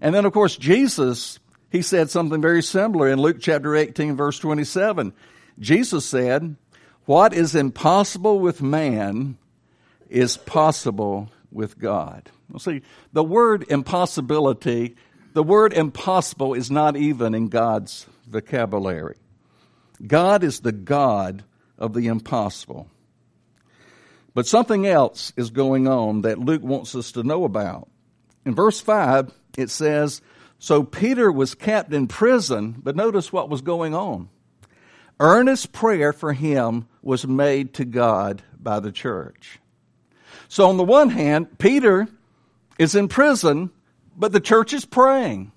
And 0.00 0.14
then, 0.14 0.24
of 0.24 0.32
course, 0.32 0.56
Jesus, 0.56 1.38
he 1.70 1.82
said 1.82 2.10
something 2.10 2.40
very 2.40 2.62
similar 2.62 3.08
in 3.08 3.20
Luke 3.20 3.38
chapter 3.40 3.76
18, 3.76 4.16
verse 4.16 4.38
27. 4.38 5.12
Jesus 5.58 6.04
said, 6.04 6.56
What 7.04 7.32
is 7.32 7.54
impossible 7.54 8.40
with 8.40 8.62
man 8.62 9.38
is 10.08 10.36
possible 10.36 11.30
with 11.50 11.78
God. 11.78 12.30
Well, 12.50 12.58
see, 12.58 12.82
the 13.12 13.24
word 13.24 13.64
impossibility, 13.68 14.96
the 15.32 15.42
word 15.42 15.72
impossible 15.72 16.54
is 16.54 16.70
not 16.70 16.96
even 16.96 17.34
in 17.34 17.48
God's 17.48 18.06
vocabulary. 18.32 19.16
God 20.04 20.42
is 20.42 20.60
the 20.60 20.72
God 20.72 21.44
of 21.78 21.92
the 21.92 22.08
impossible. 22.08 22.88
But 24.34 24.46
something 24.46 24.86
else 24.86 25.32
is 25.36 25.50
going 25.50 25.86
on 25.86 26.22
that 26.22 26.38
Luke 26.38 26.62
wants 26.62 26.94
us 26.94 27.12
to 27.12 27.22
know 27.22 27.44
about. 27.44 27.88
In 28.44 28.54
verse 28.54 28.80
5, 28.80 29.30
it 29.56 29.70
says, 29.70 30.22
So 30.58 30.82
Peter 30.82 31.30
was 31.30 31.54
kept 31.54 31.92
in 31.92 32.08
prison, 32.08 32.76
but 32.82 32.96
notice 32.96 33.32
what 33.32 33.50
was 33.50 33.60
going 33.60 33.94
on. 33.94 34.28
Earnest 35.20 35.72
prayer 35.72 36.12
for 36.12 36.32
him 36.32 36.88
was 37.02 37.26
made 37.26 37.74
to 37.74 37.84
God 37.84 38.42
by 38.58 38.80
the 38.80 38.90
church. 38.90 39.60
So, 40.48 40.68
on 40.68 40.76
the 40.76 40.84
one 40.84 41.10
hand, 41.10 41.58
Peter 41.58 42.08
is 42.78 42.94
in 42.94 43.08
prison, 43.08 43.70
but 44.16 44.32
the 44.32 44.40
church 44.40 44.72
is 44.72 44.84
praying. 44.84 45.52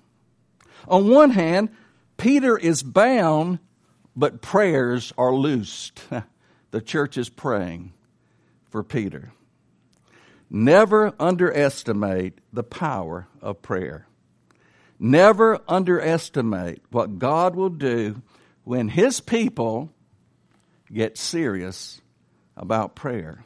On 0.88 1.10
one 1.10 1.30
hand, 1.30 1.70
Peter 2.16 2.56
is 2.56 2.82
bound, 2.82 3.58
but 4.14 4.40
prayers 4.40 5.12
are 5.18 5.34
loosed. 5.34 6.02
the 6.70 6.80
church 6.80 7.16
is 7.18 7.28
praying 7.28 7.92
for 8.70 8.82
Peter. 8.82 9.32
Never 10.48 11.12
underestimate 11.18 12.38
the 12.52 12.62
power 12.62 13.26
of 13.40 13.62
prayer. 13.62 14.06
Never 14.98 15.60
underestimate 15.68 16.82
what 16.90 17.18
God 17.18 17.54
will 17.54 17.70
do 17.70 18.22
when 18.64 18.88
His 18.88 19.20
people 19.20 19.90
get 20.92 21.18
serious 21.18 22.00
about 22.56 22.94
prayer. 22.94 23.44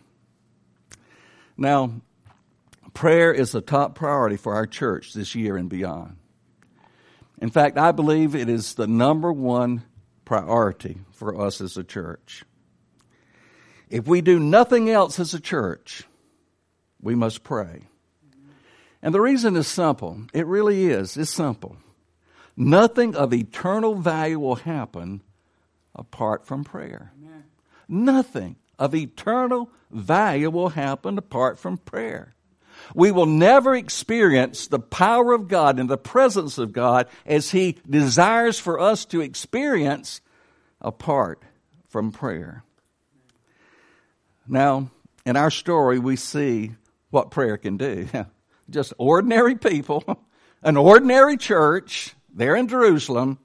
Now, 1.57 2.01
prayer 2.95 3.33
is 3.33 3.55
a 3.55 3.61
top 3.61 3.95
priority 3.95 4.37
for 4.37 4.55
our 4.55 4.67
church 4.67 5.13
this 5.13 5.35
year 5.35 5.57
and 5.57 5.69
beyond. 5.69 6.17
In 7.41 7.51
fact, 7.51 7.79
I 7.79 7.93
believe 7.93 8.35
it 8.35 8.49
is 8.49 8.75
the 8.75 8.87
number 8.87 9.33
one 9.33 9.83
priority 10.25 10.99
for 11.13 11.41
us 11.41 11.61
as 11.61 11.77
a 11.77 11.85
church. 11.85 12.45
If 13.89 14.07
we 14.07 14.21
do 14.21 14.39
nothing 14.39 14.89
else 14.89 15.19
as 15.19 15.35
a 15.35 15.41
church, 15.41 16.05
we 17.01 17.15
must 17.15 17.43
pray. 17.43 17.89
And 19.03 19.15
the 19.15 19.21
reason 19.21 19.57
is 19.57 19.67
simple. 19.67 20.23
It 20.35 20.47
really 20.47 20.87
is. 20.87 21.17
It's 21.17 21.31
simple. 21.31 21.77
Nothing 22.57 23.17
of 23.17 23.33
eternal 23.33 23.95
value 23.95 24.39
will 24.39 24.57
happen 24.57 25.23
apart 25.95 26.47
from 26.47 26.63
prayer. 26.63 27.13
Amen. 27.19 27.45
Nothing 27.89 28.57
of 28.79 28.95
eternal 28.95 29.71
value 29.91 30.51
will 30.51 30.69
happen 30.71 31.17
apart 31.17 31.59
from 31.59 31.79
prayer. 31.79 32.35
We 32.95 33.11
will 33.11 33.27
never 33.27 33.75
experience 33.75 34.67
the 34.67 34.79
power 34.79 35.33
of 35.33 35.49
God 35.49 35.79
and 35.79 35.89
the 35.89 35.99
presence 35.99 36.59
of 36.59 36.73
God 36.73 37.09
as 37.25 37.51
He 37.51 37.79
desires 37.89 38.59
for 38.59 38.81
us 38.81 39.05
to 39.07 39.21
experience 39.21 40.21
apart 40.81 41.43
from 41.89 42.13
prayer. 42.13 42.65
Now, 44.47 44.91
in 45.25 45.37
our 45.37 45.51
story, 45.51 45.99
we 45.99 46.17
see 46.17 46.73
what 47.11 47.31
prayer 47.31 47.57
can 47.57 47.77
do. 47.77 48.09
Just 48.71 48.93
ordinary 48.99 49.57
people, 49.57 50.05
an 50.63 50.77
ordinary 50.77 51.37
church 51.37 52.15
there 52.33 52.57
in 52.57 52.69
Jerusalem, 52.69 53.39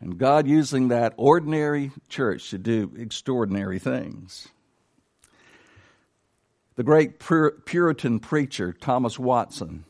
and 0.00 0.18
God 0.18 0.46
using 0.46 0.88
that 0.88 1.14
ordinary 1.16 1.92
church 2.08 2.50
to 2.50 2.58
do 2.58 2.92
extraordinary 2.96 3.78
things. 3.78 4.48
The 6.76 6.82
great 6.82 7.20
Puritan 7.20 8.18
preacher, 8.18 8.72
Thomas 8.72 9.18
Watson, 9.18 9.84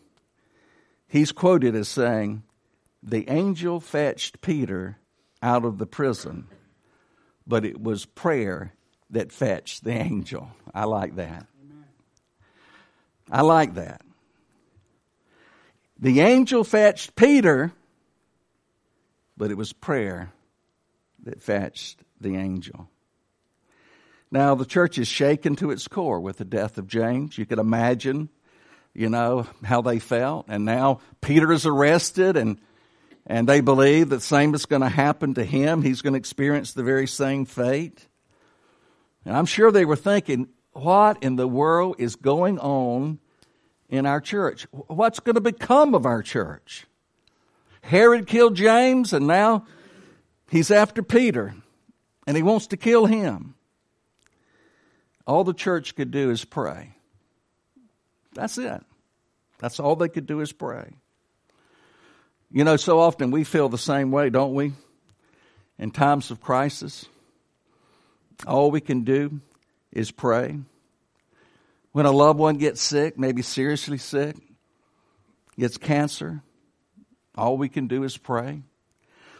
he's 1.09 1.33
quoted 1.33 1.75
as 1.75 1.89
saying, 1.89 2.43
The 3.03 3.29
angel 3.31 3.81
fetched 3.81 4.43
Peter 4.43 4.99
out 5.43 5.65
of 5.65 5.79
the 5.79 5.87
prison, 5.87 6.47
but 7.47 7.65
it 7.65 7.83
was 7.83 8.05
prayer 8.05 8.75
that 9.11 9.33
fetched 9.33 9.85
the 9.85 9.93
angel. 9.93 10.51
I 10.75 10.85
like 10.85 11.17
that. 11.17 11.47
I 13.31 13.41
like 13.41 13.75
that. 13.75 14.03
The 15.99 16.21
angel 16.21 16.65
fetched 16.65 17.17
Peter, 17.17 17.73
but 19.39 19.51
it 19.51 19.57
was 19.57 19.73
prayer 19.73 20.33
that 21.23 21.41
fetched 21.41 22.03
the 22.21 22.37
angel. 22.37 22.91
Now, 24.35 24.57
the 24.57 24.67
church 24.67 24.99
is 24.99 25.07
shaken 25.07 25.55
to 25.57 25.71
its 25.71 25.87
core 25.87 26.19
with 26.19 26.39
the 26.39 26.45
death 26.45 26.77
of 26.77 26.89
James. 26.89 27.39
You 27.39 27.47
can 27.47 27.61
imagine, 27.61 28.31
you 28.93 29.09
know, 29.09 29.47
how 29.63 29.81
they 29.81 30.01
felt. 30.01 30.47
And 30.49 30.65
now 30.65 30.99
Peter 31.21 31.53
is 31.53 31.67
arrested, 31.67 32.37
and, 32.37 32.59
and 33.27 33.49
they 33.49 33.61
believe 33.61 34.09
that 34.09 34.17
the 34.17 34.21
same 34.21 34.53
is 34.53 34.67
going 34.67 34.83
to 34.83 34.89
happen 34.89 35.35
to 35.35 35.45
him. 35.45 35.83
He's 35.83 36.03
going 36.03 36.15
to 36.15 36.19
experience 36.19 36.73
the 36.73 36.83
very 36.83 37.07
same 37.07 37.45
fate. 37.45 38.09
And 39.25 39.37
I'm 39.37 39.47
sure 39.47 39.71
they 39.71 39.85
were 39.85 39.95
thinking, 39.95 40.49
what 40.73 41.23
in 41.23 41.37
the 41.37 41.47
world 41.47 41.95
is 42.01 42.17
going 42.17 42.59
on 42.59 43.21
in 43.89 44.05
our 44.05 44.21
church? 44.21 44.67
What's 44.73 45.21
going 45.21 45.37
to 45.37 45.41
become 45.43 45.95
of 45.95 46.07
our 46.07 46.25
church? 46.25 46.87
Herod 47.83 48.27
killed 48.27 48.57
James, 48.57 49.13
and 49.13 49.29
now 49.29 49.65
he's 50.51 50.73
after 50.73 51.05
Peter, 51.05 51.55
and 52.27 52.37
he 52.37 52.43
wants 52.43 52.67
to 52.67 52.77
kill 52.77 53.07
him. 53.07 53.54
All 55.27 55.45
the 55.45 55.55
church 55.55 55.95
could 55.95 56.11
do 56.11 56.31
is 56.31 56.45
pray. 56.45 56.95
That's 58.35 58.59
it. 58.59 58.83
That's 59.59 59.81
all 59.81 59.97
they 59.97 60.09
could 60.09 60.27
do 60.27 60.41
is 60.41 60.53
pray. 60.53 60.93
You 62.51 62.65
know, 62.65 62.77
so 62.77 63.01
often 63.01 63.31
we 63.31 63.45
feel 63.45 63.69
the 63.69 63.79
same 63.79 64.11
way, 64.11 64.31
don't 64.31 64.55
we? 64.55 64.73
In 65.79 65.91
times 65.91 66.31
of 66.31 66.41
crisis. 66.41 67.07
All 68.47 68.71
we 68.71 68.81
can 68.81 69.03
do 69.03 69.41
is 69.93 70.11
pray. 70.11 70.59
When 71.93 72.07
a 72.07 72.13
loved 72.13 72.39
one 72.39 72.57
gets 72.57 72.83
sick, 72.83 73.19
maybe 73.19 73.43
seriously 73.43 73.99
sick, 73.99 74.37
gets 75.59 75.79
cancer, 75.79 76.43
all 77.37 77.57
we 77.57 77.69
can 77.69 77.87
do 77.87 78.03
is 78.05 78.17
pray. 78.17 78.63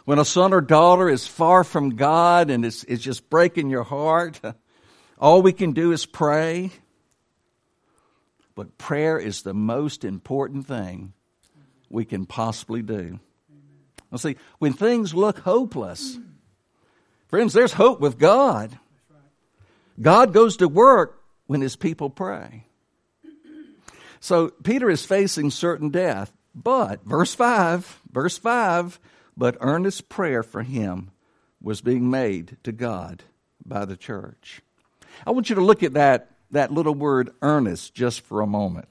When 0.05 0.19
a 0.19 0.25
son 0.25 0.53
or 0.53 0.61
daughter 0.61 1.09
is 1.09 1.27
far 1.27 1.63
from 1.63 1.95
God 1.95 2.49
and 2.49 2.65
it's, 2.65 2.83
it's 2.85 3.03
just 3.03 3.29
breaking 3.29 3.69
your 3.69 3.83
heart, 3.83 4.39
all 5.19 5.41
we 5.41 5.53
can 5.53 5.71
do 5.71 5.91
is 5.91 6.05
pray. 6.05 6.71
But 8.55 8.77
prayer 8.77 9.19
is 9.19 9.41
the 9.41 9.53
most 9.53 10.05
important 10.05 10.65
thing 10.65 11.13
we 11.89 12.05
can 12.05 12.25
possibly 12.25 12.81
do. 12.81 13.19
Well, 14.09 14.19
see, 14.19 14.37
when 14.59 14.73
things 14.73 15.13
look 15.13 15.39
hopeless, 15.39 16.17
friends, 17.27 17.53
there's 17.53 17.73
hope 17.73 17.99
with 17.99 18.17
God. 18.17 18.79
God 20.01 20.33
goes 20.33 20.57
to 20.57 20.67
work 20.67 21.21
when 21.47 21.61
his 21.61 21.75
people 21.75 22.09
pray. 22.09 22.65
So 24.19 24.49
Peter 24.63 24.89
is 24.89 25.05
facing 25.05 25.51
certain 25.51 25.89
death, 25.89 26.31
but, 26.55 27.05
verse 27.05 27.35
5, 27.35 28.01
verse 28.09 28.37
5, 28.37 28.99
but 29.37 29.57
earnest 29.59 30.09
prayer 30.09 30.41
for 30.41 30.63
him 30.63 31.11
was 31.61 31.81
being 31.81 32.09
made 32.09 32.57
to 32.63 32.71
God 32.71 33.23
by 33.65 33.85
the 33.85 33.97
church. 33.97 34.61
I 35.25 35.31
want 35.31 35.49
you 35.49 35.55
to 35.55 35.61
look 35.61 35.83
at 35.83 35.93
that, 35.93 36.31
that 36.51 36.71
little 36.71 36.95
word 36.95 37.31
earnest 37.41 37.93
just 37.93 38.21
for 38.21 38.41
a 38.41 38.47
moment. 38.47 38.87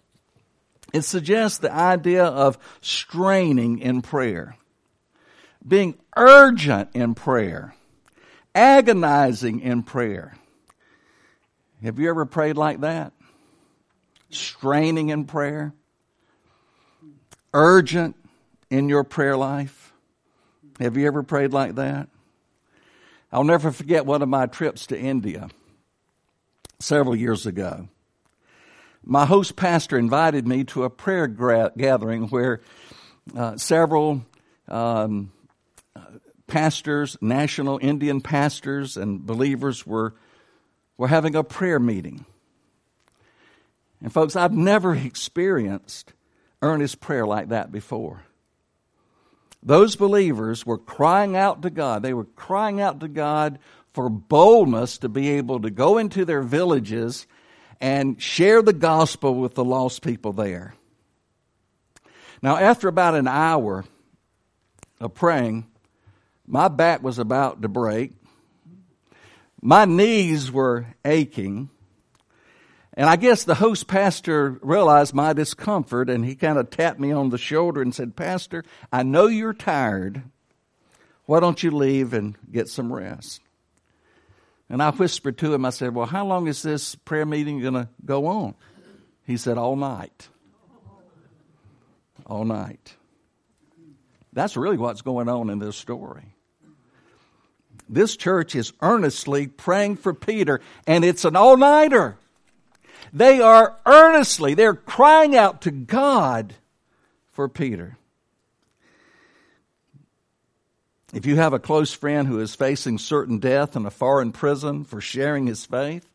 It 0.93 1.03
suggests 1.03 1.59
the 1.59 1.73
idea 1.73 2.25
of 2.25 2.59
straining 2.81 3.81
in 3.81 4.01
prayer, 4.01 4.57
being 5.67 5.99
urgent 6.17 6.91
in 6.95 7.15
prayer, 7.15 7.75
agonizing 8.55 9.61
in 9.61 9.83
prayer. 9.83 10.37
Have 11.83 11.99
you 11.99 12.09
ever 12.09 12.25
prayed 12.27 12.57
like 12.57 12.81
that? 12.83 13.13
Straining 14.31 15.09
in 15.09 15.25
prayer? 15.25 15.75
Urgent 17.53 18.17
in 18.71 18.89
your 18.89 19.05
prayer 19.05 19.37
life? 19.37 19.93
Have 20.81 20.97
you 20.97 21.07
ever 21.07 21.23
prayed 21.23 21.53
like 21.53 21.75
that? 21.75 22.09
I'll 23.33 23.45
never 23.45 23.73
forget 23.73 24.07
one 24.07 24.23
of 24.23 24.29
my 24.29 24.47
trips 24.47 24.87
to 24.87 24.99
India 24.99 25.49
several 26.79 27.17
years 27.17 27.47
ago. 27.47 27.89
My 29.05 29.27
host 29.27 29.57
pastor 29.57 29.99
invited 29.99 30.47
me 30.47 30.65
to 30.65 30.85
a 30.85 30.91
prayer 30.91 31.27
gra- 31.27 31.73
gathering 31.77 32.29
where 32.29 32.61
uh, 33.37 33.57
several 33.57 34.25
um, 34.69 35.33
pastors, 36.47 37.17
national 37.21 37.79
Indian 37.83 38.21
pastors, 38.21 38.97
and 38.97 39.25
believers 39.25 39.87
were 39.87 40.15
we're 40.97 41.09
having 41.09 41.35
a 41.35 41.43
prayer 41.43 41.81
meeting. 41.81 42.25
And 44.01 44.13
folks, 44.13 44.37
I've 44.37 44.53
never 44.53 44.95
experienced 44.95 46.13
earnest 46.63 47.01
prayer 47.01 47.27
like 47.27 47.49
that 47.49 47.73
before. 47.73 48.23
Those 49.63 49.97
believers 49.97 50.67
were 50.67 50.79
crying 50.79 51.37
out 51.37 51.63
to 51.63 51.71
God. 51.71 52.03
They 52.03 52.15
were 52.15 52.25
crying 52.25 52.81
out 52.81 53.01
to 53.01 53.09
God 53.09 53.59
for 53.95 54.11
boldness 54.11 54.99
to 54.99 55.09
be 55.09 55.31
able 55.31 55.61
to 55.61 55.71
go 55.71 55.99
into 55.99 56.25
their 56.25 56.43
villages 56.43 57.27
and 57.81 58.21
share 58.21 58.61
the 58.61 58.73
gospel 58.73 59.37
with 59.37 59.55
the 59.55 59.65
lost 59.65 60.03
people 60.03 60.33
there. 60.33 60.75
Now, 62.43 62.57
after 62.57 62.89
about 62.89 63.15
an 63.15 63.29
hour 63.29 63.85
of 65.01 65.15
praying, 65.15 65.67
my 66.47 66.69
back 66.69 67.03
was 67.03 67.19
about 67.19 67.63
to 67.63 67.69
break. 67.69 68.13
My 69.63 69.85
knees 69.85 70.51
were 70.51 70.87
aching. 71.05 71.71
And 72.95 73.09
I 73.09 73.17
guess 73.17 73.45
the 73.45 73.55
host 73.55 73.87
pastor 73.87 74.59
realized 74.61 75.15
my 75.15 75.33
discomfort 75.33 76.11
and 76.11 76.25
he 76.25 76.35
kind 76.35 76.59
of 76.59 76.71
tapped 76.71 77.01
me 77.01 77.13
on 77.13 77.31
the 77.31 77.39
shoulder 77.39 77.81
and 77.81 77.95
said, 77.95 78.17
Pastor, 78.17 78.65
I 78.93 79.05
know 79.05 79.27
you're 79.27 79.55
tired. 79.55 80.23
Why 81.27 81.41
don't 81.41 81.63
you 81.63 81.71
leave 81.71 82.13
and 82.13 82.37
get 82.51 82.69
some 82.69 82.93
rest? 82.93 83.41
And 84.69 84.83
I 84.83 84.91
whispered 84.91 85.39
to 85.39 85.53
him, 85.53 85.65
I 85.65 85.71
said, 85.71 85.95
Well, 85.95 86.07
how 86.07 86.27
long 86.27 86.47
is 86.47 86.63
this 86.63 86.95
prayer 86.95 87.27
meeting 87.27 87.61
going 87.61 87.75
to 87.75 87.89
go 88.05 88.27
on? 88.27 88.55
He 89.27 89.37
said, 89.37 89.59
All 89.59 89.77
night. 89.77 90.29
All 92.27 92.45
night. 92.45 92.97
That's 94.33 94.57
really 94.57 94.77
what's 94.77 95.03
going 95.03 95.29
on 95.29 95.51
in 95.51 95.59
this 95.59 95.77
story. 95.77 96.35
This 97.89 98.17
church 98.17 98.55
is 98.55 98.73
earnestly 98.81 99.47
praying 99.47 99.97
for 99.97 100.15
Peter, 100.15 100.61
and 100.87 101.05
it's 101.05 101.25
an 101.25 101.37
all 101.37 101.57
nighter. 101.57 102.17
They 103.13 103.41
are 103.41 103.77
earnestly, 103.87 104.55
they're 104.55 104.75
crying 104.75 105.37
out 105.37 105.63
to 105.63 105.71
God 105.71 106.55
for 107.31 107.49
Peter. 107.49 107.99
If 111.15 111.27
you 111.27 111.37
have 111.37 111.53
a 111.53 111.61
close 111.61 111.93
friend 111.93 112.27
who 112.27 112.41
is 112.41 112.57
facing 112.57 112.99
certain 112.99 113.39
death 113.39 113.77
in 113.77 113.87
a 113.87 113.91
foreign 113.91 114.33
prison 114.33 114.83
for 114.83 115.01
sharing 115.01 115.47
his 115.47 115.65
faith, 115.65 116.09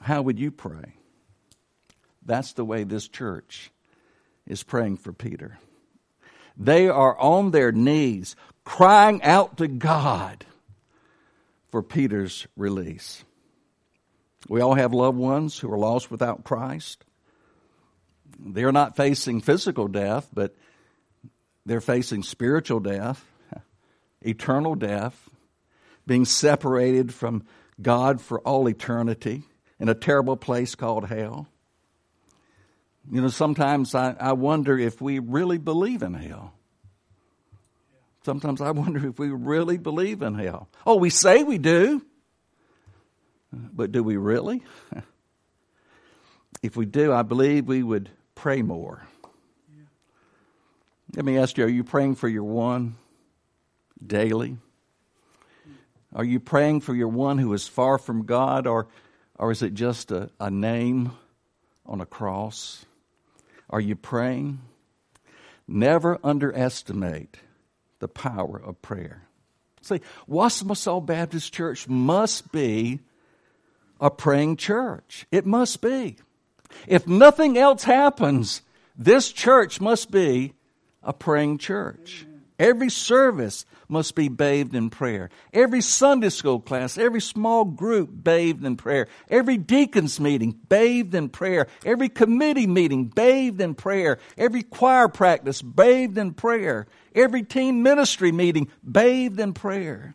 how 0.00 0.20
would 0.22 0.40
you 0.40 0.50
pray? 0.50 0.94
That's 2.26 2.54
the 2.54 2.64
way 2.64 2.82
this 2.82 3.06
church 3.06 3.70
is 4.48 4.64
praying 4.64 4.96
for 4.96 5.12
Peter. 5.12 5.58
They 6.56 6.88
are 6.88 7.16
on 7.16 7.52
their 7.52 7.70
knees, 7.70 8.34
crying 8.64 9.22
out 9.22 9.58
to 9.58 9.68
God 9.68 10.44
for 11.70 11.84
Peter's 11.84 12.48
release. 12.56 13.22
We 14.48 14.60
all 14.60 14.74
have 14.74 14.92
loved 14.92 15.18
ones 15.18 15.56
who 15.56 15.72
are 15.72 15.78
lost 15.78 16.10
without 16.10 16.42
Christ. 16.42 17.04
They're 18.40 18.72
not 18.72 18.96
facing 18.96 19.40
physical 19.40 19.86
death, 19.86 20.28
but 20.34 20.56
they're 21.64 21.80
facing 21.80 22.24
spiritual 22.24 22.80
death, 22.80 23.24
eternal 24.24 24.74
death, 24.74 25.28
being 26.06 26.24
separated 26.24 27.12
from 27.12 27.44
God 27.80 28.20
for 28.20 28.40
all 28.40 28.68
eternity 28.68 29.42
in 29.78 29.88
a 29.88 29.94
terrible 29.94 30.36
place 30.36 30.74
called 30.74 31.08
hell. 31.08 31.48
You 33.10 33.20
know, 33.20 33.28
sometimes 33.28 33.94
I, 33.94 34.14
I 34.18 34.32
wonder 34.32 34.78
if 34.78 35.00
we 35.00 35.18
really 35.18 35.58
believe 35.58 36.02
in 36.02 36.14
hell. 36.14 36.52
Sometimes 38.24 38.60
I 38.60 38.70
wonder 38.70 39.06
if 39.08 39.18
we 39.18 39.30
really 39.30 39.78
believe 39.78 40.22
in 40.22 40.34
hell. 40.34 40.68
Oh, 40.86 40.96
we 40.96 41.10
say 41.10 41.42
we 41.42 41.58
do, 41.58 42.02
but 43.52 43.90
do 43.90 44.04
we 44.04 44.16
really? 44.16 44.62
if 46.62 46.76
we 46.76 46.86
do, 46.86 47.12
I 47.12 47.22
believe 47.22 47.66
we 47.66 47.82
would 47.82 48.10
pray 48.36 48.62
more. 48.62 49.04
Let 51.14 51.24
me 51.24 51.36
ask 51.36 51.58
you 51.58 51.64
are 51.64 51.68
you 51.68 51.84
praying 51.84 52.14
for 52.14 52.28
your 52.28 52.44
one 52.44 52.94
daily? 54.06 54.56
Are 56.14 56.24
you 56.24 56.40
praying 56.40 56.80
for 56.80 56.94
your 56.94 57.08
one 57.08 57.38
who 57.38 57.52
is 57.54 57.68
far 57.68 57.98
from 57.98 58.26
God, 58.26 58.66
or, 58.66 58.88
or 59.38 59.50
is 59.50 59.62
it 59.62 59.74
just 59.74 60.10
a, 60.10 60.30
a 60.38 60.50
name 60.50 61.12
on 61.86 62.00
a 62.00 62.06
cross? 62.06 62.84
Are 63.70 63.80
you 63.80 63.96
praying? 63.96 64.60
Never 65.66 66.18
underestimate 66.22 67.38
the 67.98 68.08
power 68.08 68.60
of 68.62 68.82
prayer. 68.82 69.22
See, 69.80 70.00
Wassamassaw 70.28 71.04
Baptist 71.04 71.52
Church 71.52 71.88
must 71.88 72.52
be 72.52 73.00
a 74.00 74.10
praying 74.10 74.56
church. 74.56 75.26
It 75.30 75.46
must 75.46 75.80
be. 75.80 76.16
If 76.86 77.06
nothing 77.06 77.56
else 77.56 77.84
happens, 77.84 78.62
this 78.96 79.32
church 79.32 79.80
must 79.80 80.10
be 80.10 80.54
a 81.02 81.12
praying 81.12 81.58
church. 81.58 82.26
Every 82.62 82.90
service 82.90 83.66
must 83.88 84.14
be 84.14 84.28
bathed 84.28 84.76
in 84.76 84.88
prayer. 84.88 85.30
Every 85.52 85.80
Sunday 85.80 86.28
school 86.28 86.60
class, 86.60 86.96
every 86.96 87.20
small 87.20 87.64
group 87.64 88.10
bathed 88.12 88.64
in 88.64 88.76
prayer. 88.76 89.08
Every 89.28 89.56
deacon's 89.56 90.20
meeting 90.20 90.52
bathed 90.68 91.12
in 91.12 91.28
prayer. 91.28 91.66
Every 91.84 92.08
committee 92.08 92.68
meeting 92.68 93.06
bathed 93.06 93.60
in 93.60 93.74
prayer. 93.74 94.18
Every 94.38 94.62
choir 94.62 95.08
practice 95.08 95.60
bathed 95.60 96.16
in 96.16 96.34
prayer. 96.34 96.86
Every 97.16 97.42
teen 97.42 97.82
ministry 97.82 98.30
meeting 98.30 98.68
bathed 98.88 99.40
in 99.40 99.54
prayer. 99.54 100.14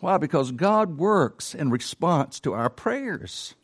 Why? 0.00 0.18
Because 0.18 0.52
God 0.52 0.98
works 0.98 1.54
in 1.54 1.70
response 1.70 2.40
to 2.40 2.52
our 2.52 2.68
prayers. 2.68 3.54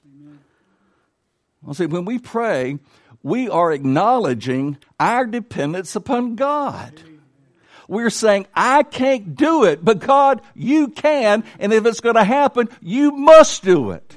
Well, 1.60 1.74
see, 1.74 1.84
when 1.84 2.06
we 2.06 2.18
pray, 2.18 2.78
we 3.22 3.50
are 3.50 3.72
acknowledging 3.72 4.78
our 4.98 5.26
dependence 5.26 5.94
upon 5.94 6.36
God. 6.36 7.02
We're 7.88 8.10
saying, 8.10 8.46
I 8.54 8.82
can't 8.82 9.36
do 9.36 9.64
it, 9.64 9.84
but 9.84 10.00
God, 10.00 10.42
you 10.54 10.88
can, 10.88 11.44
and 11.58 11.72
if 11.72 11.86
it's 11.86 12.00
going 12.00 12.16
to 12.16 12.24
happen, 12.24 12.68
you 12.80 13.12
must 13.12 13.62
do 13.62 13.92
it. 13.92 14.16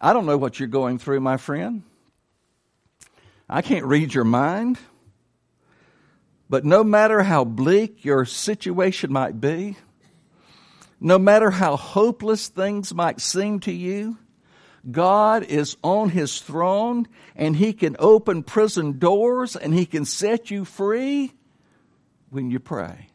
I 0.00 0.12
don't 0.12 0.26
know 0.26 0.36
what 0.36 0.58
you're 0.60 0.68
going 0.68 0.98
through, 0.98 1.20
my 1.20 1.38
friend. 1.38 1.82
I 3.48 3.62
can't 3.62 3.86
read 3.86 4.12
your 4.12 4.24
mind. 4.24 4.78
But 6.50 6.64
no 6.64 6.82
matter 6.82 7.22
how 7.22 7.44
bleak 7.44 8.04
your 8.04 8.24
situation 8.24 9.12
might 9.12 9.40
be, 9.40 9.76
no 11.00 11.18
matter 11.18 11.50
how 11.50 11.76
hopeless 11.76 12.48
things 12.48 12.94
might 12.94 13.20
seem 13.20 13.60
to 13.60 13.72
you, 13.72 14.16
God 14.90 15.44
is 15.44 15.76
on 15.82 16.10
his 16.10 16.40
throne 16.40 17.08
and 17.36 17.56
he 17.56 17.72
can 17.72 17.96
open 17.98 18.42
prison 18.42 18.98
doors 18.98 19.56
and 19.56 19.74
he 19.74 19.86
can 19.86 20.04
set 20.04 20.50
you 20.50 20.64
free 20.64 21.32
when 22.30 22.50
you 22.50 22.58
pray. 22.58 23.08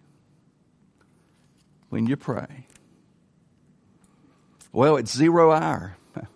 When 1.90 2.08
you 2.08 2.18
pray. 2.18 2.68
Well, 4.72 4.98
it's 4.98 5.16
zero 5.16 5.52
hour. 5.52 5.98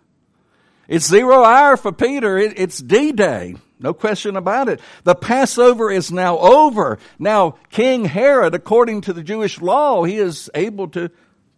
It's 0.87 1.05
zero 1.05 1.43
hour 1.43 1.75
for 1.75 1.91
Peter. 1.91 2.37
It's 2.37 2.79
D 2.79 3.11
Day. 3.11 3.55
No 3.77 3.93
question 3.93 4.37
about 4.37 4.69
it. 4.69 4.79
The 5.03 5.15
Passover 5.15 5.91
is 5.91 6.13
now 6.13 6.37
over. 6.37 6.97
Now, 7.19 7.57
King 7.69 8.05
Herod, 8.05 8.55
according 8.55 9.01
to 9.01 9.11
the 9.11 9.21
Jewish 9.21 9.59
law, 9.59 10.05
he 10.05 10.15
is 10.15 10.49
able 10.55 10.87
to, 10.89 11.11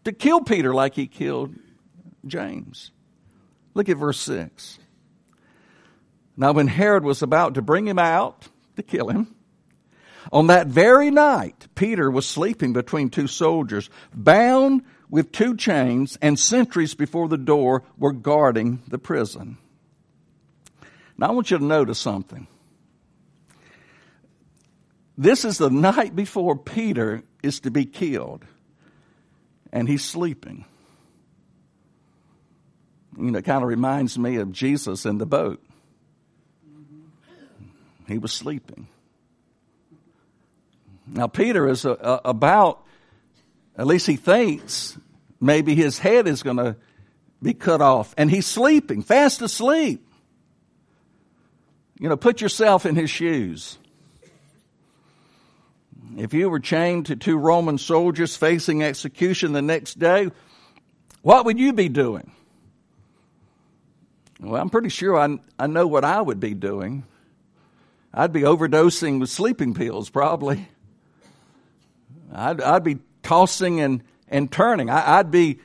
to 0.06 0.12
kill 0.12 0.42
Peter 0.42 0.74
like 0.74 0.96
he 0.96 1.06
killed 1.06 1.54
James. 2.26 2.89
Look 3.73 3.89
at 3.89 3.97
verse 3.97 4.19
6. 4.19 4.79
Now, 6.36 6.53
when 6.53 6.67
Herod 6.67 7.03
was 7.03 7.21
about 7.21 7.55
to 7.55 7.62
bring 7.62 7.88
him 7.88 7.99
out 7.99 8.47
to 8.77 8.84
kill 8.84 9.10
him, 9.10 9.36
on 10.32 10.47
that 10.47 10.67
very 10.67 11.12
night, 11.12 11.67
Peter 11.75 12.10
was 12.10 12.25
sleeping 12.25 12.73
between 12.73 13.10
two 13.10 13.27
soldiers, 13.27 13.89
bound 14.13 14.84
with 15.10 15.32
two 15.32 15.55
chains, 15.55 16.17
and 16.21 16.38
sentries 16.38 16.93
before 16.93 17.27
the 17.27 17.38
door 17.38 17.84
were 17.97 18.13
guarding 18.13 18.82
the 18.88 18.99
prison. 18.99 19.58
Now, 21.17 21.27
I 21.27 21.32
want 21.32 21.51
you 21.51 21.58
to 21.58 21.65
notice 21.65 21.99
something. 21.99 22.47
This 25.17 25.43
is 25.43 25.58
the 25.58 25.69
night 25.69 26.15
before 26.15 26.55
Peter 26.55 27.23
is 27.43 27.60
to 27.62 27.71
be 27.71 27.86
killed, 27.86 28.45
and 29.73 29.89
he's 29.89 30.05
sleeping 30.05 30.63
you 33.17 33.32
know, 33.32 33.41
kind 33.41 33.63
of 33.63 33.69
reminds 33.69 34.17
me 34.17 34.38
of 34.38 34.52
Jesus 34.52 35.06
in 35.06 35.17
the 35.17 35.26
boat. 35.26 35.63
He 38.08 38.17
was 38.17 38.32
sleeping. 38.32 38.88
Now, 41.08 41.28
Peter 41.28 41.67
is 41.67 41.86
a, 41.86 41.91
a, 41.91 42.22
about, 42.26 42.84
at 43.78 43.88
least 43.88 44.08
he 44.08 44.15
thinks, 44.15 44.98
maybe 45.39 45.76
his 45.76 46.00
head 46.00 46.28
is 46.28 46.43
going 46.43 46.58
to 46.58 46.76
be 47.41 47.54
cut 47.54 47.82
off, 47.82 48.13
and 48.17 48.30
he's 48.30 48.45
sleeping, 48.45 49.02
fast 49.02 49.41
asleep. 49.41 50.06
You 52.00 52.10
know, 52.10 52.17
put 52.17 52.41
yourself 52.41 52.86
in 52.86 52.95
his 52.95 53.10
shoes. 53.10 53.78
If 56.17 56.34
you 56.34 56.50
were 56.50 56.60
chained 56.60 57.08
to 57.08 57.15
two 57.15 57.38
Roman 57.38 57.78
soldiers 57.78 58.36
facing 58.36 58.84
execution 58.84 59.54
the 59.54 59.62
next 59.62 60.00
day, 60.00 60.30
what 61.22 61.45
would 61.45 61.60
you 61.60 61.74
be 61.74 61.89
doing? 61.89 62.32
Well, 64.39 64.62
I'm 64.62 64.69
pretty 64.69 64.89
sure 64.89 65.17
I, 65.17 65.38
I 65.58 65.67
know 65.67 65.86
what 65.86 66.06
I 66.06 66.21
would 66.21 66.39
be 66.39 66.54
doing. 66.54 67.04
I'd 68.13 68.32
be 68.32 68.41
overdosing 68.41 69.19
with 69.19 69.30
sleeping 69.30 69.73
pills, 69.73 70.10
probably. 70.10 70.67
I'd, 72.34 72.62
I'd 72.62 72.84
be 72.84 72.99
tossing 73.21 73.82
and, 73.82 74.04
and 74.30 74.52
turning. 74.52 74.89
I, 74.89 75.17
would 75.17 75.32
be 75.32 75.60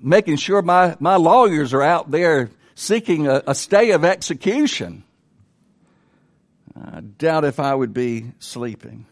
making 0.00 0.36
sure 0.36 0.62
my, 0.62 0.96
my 1.00 1.16
lawyers 1.16 1.74
are 1.74 1.82
out 1.82 2.10
there 2.10 2.50
seeking 2.74 3.26
a, 3.26 3.42
a 3.48 3.54
stay 3.54 3.90
of 3.90 4.04
execution. 4.04 5.04
I 6.76 7.00
doubt 7.00 7.44
if 7.44 7.58
I 7.58 7.74
would 7.74 7.92
be 7.92 8.32
sleeping. 8.38 9.06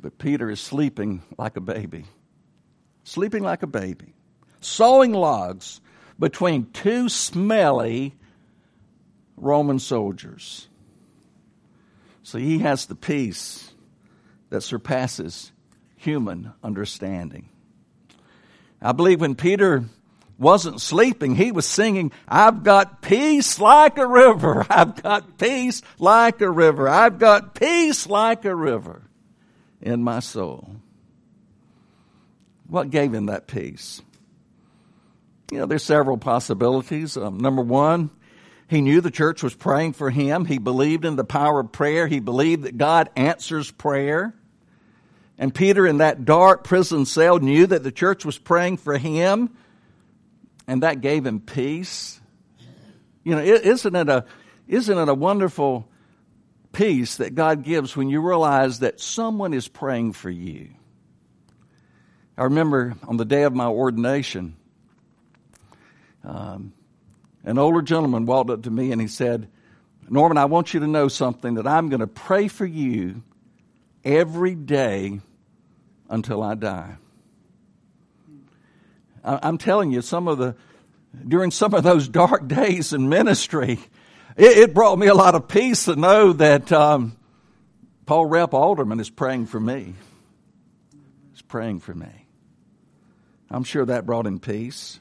But 0.00 0.18
Peter 0.18 0.50
is 0.50 0.60
sleeping 0.60 1.22
like 1.36 1.56
a 1.56 1.60
baby. 1.60 2.04
Sleeping 3.04 3.42
like 3.42 3.62
a 3.62 3.66
baby. 3.66 4.14
Sawing 4.60 5.12
logs 5.12 5.80
between 6.18 6.70
two 6.72 7.08
smelly 7.08 8.14
Roman 9.36 9.78
soldiers. 9.78 10.68
So 12.22 12.38
he 12.38 12.58
has 12.58 12.86
the 12.86 12.94
peace 12.94 13.72
that 14.50 14.62
surpasses 14.62 15.52
human 15.96 16.52
understanding. 16.62 17.48
I 18.80 18.92
believe 18.92 19.20
when 19.20 19.34
Peter 19.34 19.84
wasn't 20.38 20.80
sleeping, 20.80 21.34
he 21.34 21.50
was 21.50 21.66
singing, 21.66 22.12
I've 22.28 22.62
got 22.62 23.02
peace 23.02 23.58
like 23.58 23.98
a 23.98 24.06
river. 24.06 24.64
I've 24.70 25.02
got 25.02 25.38
peace 25.38 25.82
like 25.98 26.40
a 26.40 26.50
river. 26.50 26.88
I've 26.88 27.18
got 27.18 27.54
peace 27.54 28.06
like 28.06 28.44
a 28.44 28.54
river 28.54 29.02
in 29.80 30.02
my 30.02 30.20
soul. 30.20 30.76
What 32.68 32.90
gave 32.90 33.12
him 33.12 33.26
that 33.26 33.46
peace? 33.46 34.02
You 35.50 35.58
know, 35.58 35.66
there's 35.66 35.82
several 35.82 36.18
possibilities. 36.18 37.16
Um, 37.16 37.38
number 37.38 37.62
one, 37.62 38.10
he 38.68 38.82
knew 38.82 39.00
the 39.00 39.10
church 39.10 39.42
was 39.42 39.54
praying 39.54 39.94
for 39.94 40.10
him. 40.10 40.44
He 40.44 40.58
believed 40.58 41.06
in 41.06 41.16
the 41.16 41.24
power 41.24 41.60
of 41.60 41.72
prayer. 41.72 42.06
He 42.06 42.20
believed 42.20 42.64
that 42.64 42.76
God 42.76 43.08
answers 43.16 43.70
prayer. 43.70 44.34
And 45.38 45.54
Peter, 45.54 45.86
in 45.86 45.98
that 45.98 46.26
dark 46.26 46.64
prison 46.64 47.06
cell, 47.06 47.38
knew 47.38 47.66
that 47.66 47.82
the 47.82 47.92
church 47.92 48.26
was 48.26 48.36
praying 48.36 48.76
for 48.76 48.98
him, 48.98 49.56
and 50.66 50.82
that 50.82 51.00
gave 51.00 51.24
him 51.24 51.40
peace. 51.40 52.20
You 53.24 53.36
know, 53.36 53.42
isn't 53.42 53.94
it 53.96 54.08
a, 54.10 54.26
isn't 54.66 54.98
it 54.98 55.08
a 55.08 55.14
wonderful 55.14 55.88
peace 56.72 57.16
that 57.16 57.34
God 57.34 57.62
gives 57.62 57.96
when 57.96 58.10
you 58.10 58.20
realize 58.20 58.80
that 58.80 59.00
someone 59.00 59.54
is 59.54 59.66
praying 59.66 60.12
for 60.12 60.28
you? 60.28 60.68
I 62.36 62.44
remember 62.44 62.96
on 63.06 63.16
the 63.16 63.24
day 63.24 63.44
of 63.44 63.54
my 63.54 63.66
ordination, 63.66 64.56
um, 66.24 66.72
an 67.44 67.58
older 67.58 67.82
gentleman 67.82 68.26
walked 68.26 68.50
up 68.50 68.62
to 68.62 68.70
me 68.70 68.92
and 68.92 69.00
he 69.00 69.08
said, 69.08 69.48
Norman, 70.10 70.38
I 70.38 70.46
want 70.46 70.74
you 70.74 70.80
to 70.80 70.86
know 70.86 71.08
something 71.08 71.54
that 71.54 71.66
I'm 71.66 71.88
going 71.88 72.00
to 72.00 72.06
pray 72.06 72.48
for 72.48 72.66
you 72.66 73.22
every 74.04 74.54
day 74.54 75.20
until 76.08 76.42
I 76.42 76.54
die. 76.54 76.96
I'm 79.24 79.58
telling 79.58 79.90
you, 79.90 80.00
some 80.00 80.28
of 80.28 80.38
the, 80.38 80.56
during 81.26 81.50
some 81.50 81.74
of 81.74 81.82
those 81.82 82.08
dark 82.08 82.48
days 82.48 82.92
in 82.92 83.08
ministry, 83.08 83.78
it, 84.36 84.58
it 84.58 84.74
brought 84.74 84.98
me 84.98 85.08
a 85.08 85.14
lot 85.14 85.34
of 85.34 85.48
peace 85.48 85.84
to 85.84 85.96
know 85.96 86.32
that 86.32 86.72
um, 86.72 87.16
Paul 88.06 88.26
Rep 88.26 88.54
Alderman 88.54 89.00
is 89.00 89.10
praying 89.10 89.46
for 89.46 89.60
me. 89.60 89.94
He's 91.32 91.42
praying 91.42 91.80
for 91.80 91.94
me. 91.94 92.26
I'm 93.50 93.64
sure 93.64 93.84
that 93.84 94.06
brought 94.06 94.26
him 94.26 94.40
peace. 94.40 95.00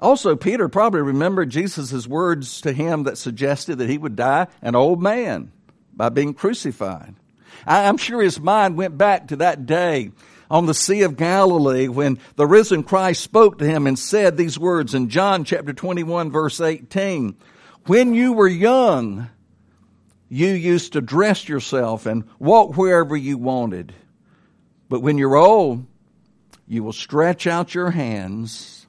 Also, 0.00 0.36
Peter 0.36 0.68
probably 0.68 1.00
remembered 1.00 1.50
Jesus' 1.50 2.06
words 2.06 2.60
to 2.60 2.72
him 2.72 3.04
that 3.04 3.18
suggested 3.18 3.76
that 3.76 3.88
he 3.88 3.98
would 3.98 4.16
die 4.16 4.46
an 4.60 4.74
old 4.74 5.02
man 5.02 5.52
by 5.94 6.10
being 6.10 6.34
crucified. 6.34 7.14
I'm 7.66 7.96
sure 7.96 8.20
his 8.20 8.38
mind 8.38 8.76
went 8.76 8.98
back 8.98 9.28
to 9.28 9.36
that 9.36 9.66
day 9.66 10.12
on 10.50 10.66
the 10.66 10.74
Sea 10.74 11.02
of 11.02 11.16
Galilee 11.16 11.88
when 11.88 12.18
the 12.36 12.46
risen 12.46 12.82
Christ 12.82 13.22
spoke 13.22 13.58
to 13.58 13.64
him 13.64 13.86
and 13.86 13.98
said 13.98 14.36
these 14.36 14.58
words 14.58 14.94
in 14.94 15.08
John 15.08 15.44
chapter 15.44 15.72
21 15.72 16.30
verse 16.30 16.60
18. 16.60 17.34
When 17.86 18.14
you 18.14 18.32
were 18.32 18.48
young, 18.48 19.28
you 20.28 20.48
used 20.48 20.92
to 20.92 21.00
dress 21.00 21.48
yourself 21.48 22.06
and 22.06 22.24
walk 22.38 22.76
wherever 22.76 23.16
you 23.16 23.38
wanted. 23.38 23.94
But 24.88 25.00
when 25.00 25.18
you're 25.18 25.36
old, 25.36 25.86
you 26.68 26.84
will 26.84 26.92
stretch 26.92 27.46
out 27.46 27.74
your 27.74 27.90
hands 27.90 28.85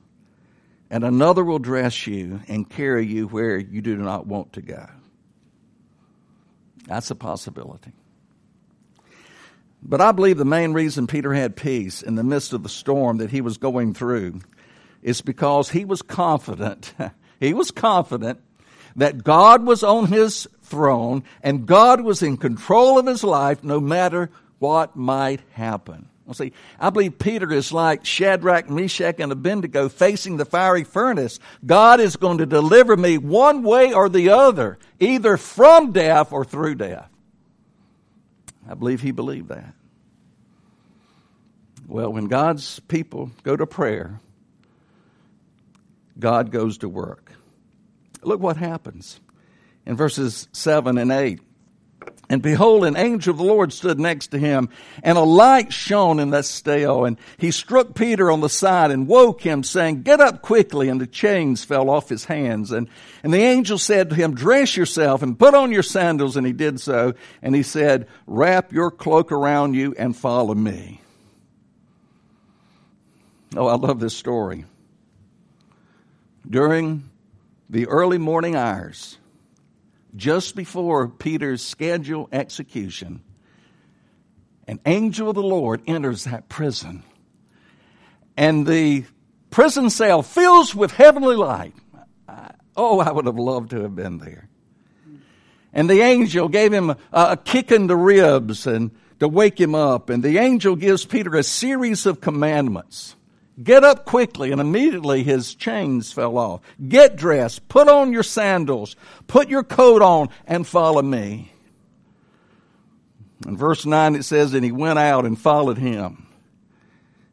and 0.90 1.04
another 1.04 1.44
will 1.44 1.60
dress 1.60 2.08
you 2.08 2.42
and 2.48 2.70
carry 2.70 3.06
you 3.06 3.28
where 3.28 3.58
you 3.58 3.82
do 3.82 3.98
not 3.98 4.26
want 4.26 4.54
to 4.54 4.62
go. 4.62 4.88
That's 6.88 7.12
a 7.12 7.16
possibility. 7.16 7.92
But 9.84 10.02
I 10.02 10.12
believe 10.12 10.38
the 10.38 10.46
main 10.46 10.74
reason 10.74 11.08
Peter 11.08 11.34
had 11.34 11.56
peace 11.56 12.02
in 12.02 12.16
the 12.16 12.24
midst 12.24 12.54
of 12.54 12.64
the 12.64 12.70
storm 12.70 13.18
that 13.18 13.32
he 13.32 13.42
was 13.42 13.58
going 13.58 13.94
through 13.94 14.42
is 15.02 15.22
because 15.22 15.70
he 15.70 15.86
was 15.86 16.02
confident. 16.02 16.94
he 17.40 17.54
was 17.54 17.72
confident 17.72 18.42
that 18.96 19.24
God 19.24 19.66
was 19.66 19.84
on 19.84 20.08
his 20.08 20.48
throne 20.64 21.24
and 21.44 21.66
God 21.66 22.02
was 22.02 22.24
in 22.24 22.38
control 22.38 22.98
of 22.98 23.06
his 23.06 23.24
life 23.24 23.64
no 23.64 23.80
matter 23.80 24.32
what 24.60 24.96
might 24.96 25.42
happen. 25.52 26.10
Well, 26.28 26.34
see, 26.34 26.52
I 26.78 26.90
believe 26.90 27.20
Peter 27.20 27.54
is 27.54 27.72
like 27.72 28.04
Shadrach, 28.04 28.70
Meshach, 28.70 29.22
and 29.22 29.32
Abednego 29.32 29.88
facing 29.88 30.36
the 30.36 30.44
fiery 30.44 30.84
furnace. 30.84 31.40
God 31.66 32.02
is 32.02 32.18
going 32.18 32.40
to 32.40 32.46
deliver 32.46 32.98
me 32.98 33.18
one 33.18 33.64
way 33.64 33.94
or 33.94 34.10
the 34.10 34.32
other, 34.32 34.78
either 35.00 35.38
from 35.38 35.94
death 35.94 36.34
or 36.34 36.44
through 36.44 36.76
death. 36.76 37.10
I 38.70 38.74
believe 38.74 39.00
he 39.00 39.12
believed 39.12 39.48
that. 39.48 39.74
Well, 41.88 42.12
when 42.12 42.28
God's 42.28 42.82
people 42.82 43.32
go 43.44 43.56
to 43.56 43.66
prayer, 43.66 44.20
God 46.20 46.52
goes 46.52 46.80
to 46.80 46.90
work. 46.90 47.32
Look 48.22 48.42
what 48.42 48.58
happens 48.58 49.22
in 49.86 49.96
verses 49.96 50.50
7 50.52 50.98
and 50.98 51.10
8. 51.10 51.40
And 52.30 52.42
behold, 52.42 52.84
an 52.84 52.98
angel 52.98 53.32
of 53.32 53.38
the 53.38 53.46
Lord 53.46 53.72
stood 53.72 54.02
next 54.02 54.28
to 54.28 54.38
him, 54.38 54.68
and 55.02 55.18
a 55.18 55.24
light 55.24 55.72
shone 55.72 56.20
in 56.20 56.32
that 56.32 56.44
stale. 56.44 57.06
And 57.06 57.18
he 57.38 57.52
struck 57.52 57.96
Peter 57.96 58.30
on 58.30 58.42
the 58.42 58.50
side 58.50 58.92
and 58.92 59.08
woke 59.08 59.42
him, 59.42 59.64
saying, 59.64 60.02
Get 60.02 60.20
up 60.20 60.42
quickly. 60.42 60.90
And 60.90 61.00
the 61.00 61.08
chains 61.08 61.64
fell 61.64 61.90
off 61.90 62.10
his 62.10 62.26
hands. 62.26 62.74
And, 62.74 62.90
and 63.24 63.34
the 63.34 63.42
angel 63.42 63.78
said 63.78 64.10
to 64.10 64.16
him, 64.16 64.36
Dress 64.36 64.76
yourself 64.76 65.22
and 65.22 65.40
put 65.40 65.54
on 65.54 65.72
your 65.72 65.84
sandals. 65.84 66.36
And 66.36 66.46
he 66.46 66.52
did 66.52 66.82
so. 66.82 67.14
And 67.42 67.56
he 67.56 67.64
said, 67.64 68.08
Wrap 68.26 68.74
your 68.74 68.92
cloak 68.92 69.32
around 69.32 69.76
you 69.76 69.96
and 69.98 70.14
follow 70.14 70.54
me. 70.54 71.00
Oh, 73.56 73.68
I 73.68 73.76
love 73.76 74.02
this 74.02 74.18
story. 74.18 74.66
During 76.50 77.10
the 77.70 77.88
early 77.88 78.18
morning 78.18 78.58
hours, 78.58 79.18
just 80.18 80.56
before 80.56 81.08
Peter's 81.08 81.62
scheduled 81.64 82.30
execution, 82.34 83.22
an 84.68 84.80
angel 84.86 85.30
of 85.30 85.36
the 85.36 85.44
Lord 85.44 85.82
enters 85.88 86.26
that 86.26 86.50
prison. 86.50 87.04
And 88.36 88.68
the 88.68 89.06
prison 89.50 89.90
cell 89.90 90.22
fills 90.24 90.76
with 90.76 90.92
heavenly 90.92 91.36
light. 91.36 91.74
Oh, 92.76 93.00
I 93.00 93.12
would 93.12 93.26
have 93.26 93.40
loved 93.40 93.72
to 93.72 93.82
have 93.82 93.96
been 93.96 94.20
there. 94.20 94.50
And 95.74 95.90
the 95.90 96.02
angel 96.02 96.48
gave 96.48 96.72
him 96.72 96.92
a, 96.92 96.98
a 97.12 97.38
kick 97.38 97.72
in 97.72 97.88
the 97.88 97.96
ribs 97.96 98.68
and 98.68 98.92
to 99.20 99.28
wake 99.28 99.60
him 99.60 99.74
up. 99.74 100.10
And 100.10 100.24
the 100.24 100.38
angel 100.38 100.76
gives 100.76 101.06
Peter 101.06 101.36
a 101.36 101.44
series 101.44 102.06
of 102.06 102.22
commandments. 102.22 103.16
Get 103.62 103.84
up 103.84 104.06
quickly. 104.06 104.52
And 104.52 104.62
immediately 104.62 105.24
his 105.24 105.56
chains 105.56 106.12
fell 106.12 106.38
off. 106.38 106.62
Get 106.88 107.16
dressed. 107.16 107.68
Put 107.68 107.88
on 107.90 108.14
your 108.14 108.24
sandals. 108.24 108.96
Put 109.28 109.50
your 109.50 109.64
coat 109.64 110.02
on 110.02 110.30
and 110.46 110.66
follow 110.66 111.02
me. 111.02 111.52
In 113.46 113.58
verse 113.58 113.86
9 113.86 114.16
it 114.16 114.24
says, 114.24 114.54
And 114.54 114.64
he 114.64 114.72
went 114.72 115.00
out 115.00 115.26
and 115.26 115.40
followed 115.40 115.78
him 115.78 116.28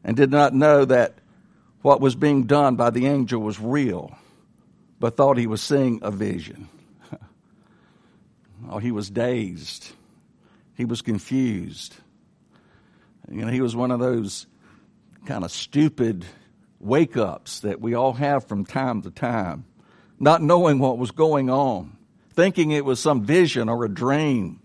and 0.03 0.15
did 0.15 0.31
not 0.31 0.53
know 0.53 0.85
that 0.85 1.15
what 1.81 2.01
was 2.01 2.15
being 2.15 2.43
done 2.43 2.75
by 2.75 2.89
the 2.89 3.05
angel 3.07 3.41
was 3.41 3.59
real, 3.59 4.15
but 4.99 5.17
thought 5.17 5.37
he 5.37 5.47
was 5.47 5.61
seeing 5.61 5.99
a 6.01 6.11
vision. 6.11 6.69
oh, 8.69 8.79
he 8.79 8.91
was 8.91 9.09
dazed. 9.09 9.91
He 10.75 10.85
was 10.85 11.01
confused. 11.01 11.95
You 13.31 13.45
know, 13.45 13.51
he 13.51 13.61
was 13.61 13.75
one 13.75 13.91
of 13.91 13.99
those 13.99 14.45
kind 15.25 15.43
of 15.43 15.51
stupid 15.51 16.25
wake 16.79 17.17
ups 17.17 17.61
that 17.61 17.81
we 17.81 17.93
all 17.93 18.13
have 18.13 18.45
from 18.45 18.65
time 18.65 19.01
to 19.01 19.11
time, 19.11 19.65
not 20.19 20.41
knowing 20.41 20.79
what 20.79 20.97
was 20.97 21.11
going 21.11 21.49
on, 21.49 21.97
thinking 22.33 22.71
it 22.71 22.85
was 22.85 22.99
some 22.99 23.23
vision 23.23 23.67
or 23.67 23.83
a 23.85 23.89
dream. 23.89 24.61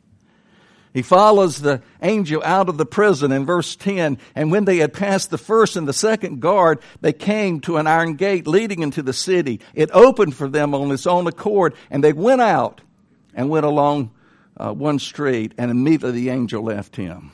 He 0.92 1.02
follows 1.02 1.60
the 1.60 1.82
angel 2.02 2.42
out 2.44 2.68
of 2.68 2.76
the 2.76 2.86
prison 2.86 3.30
in 3.30 3.46
verse 3.46 3.76
10. 3.76 4.18
And 4.34 4.50
when 4.50 4.64
they 4.64 4.78
had 4.78 4.92
passed 4.92 5.30
the 5.30 5.38
first 5.38 5.76
and 5.76 5.86
the 5.86 5.92
second 5.92 6.40
guard, 6.40 6.80
they 7.00 7.12
came 7.12 7.60
to 7.60 7.76
an 7.76 7.86
iron 7.86 8.14
gate 8.14 8.46
leading 8.46 8.82
into 8.82 9.02
the 9.02 9.12
city. 9.12 9.60
It 9.72 9.90
opened 9.92 10.34
for 10.34 10.48
them 10.48 10.74
on 10.74 10.90
its 10.90 11.06
own 11.06 11.28
accord, 11.28 11.74
and 11.90 12.02
they 12.02 12.12
went 12.12 12.40
out 12.40 12.80
and 13.34 13.48
went 13.48 13.66
along 13.66 14.10
uh, 14.56 14.72
one 14.72 14.98
street, 14.98 15.54
and 15.56 15.70
immediately 15.70 16.22
the 16.22 16.30
angel 16.30 16.64
left 16.64 16.96
him. 16.96 17.30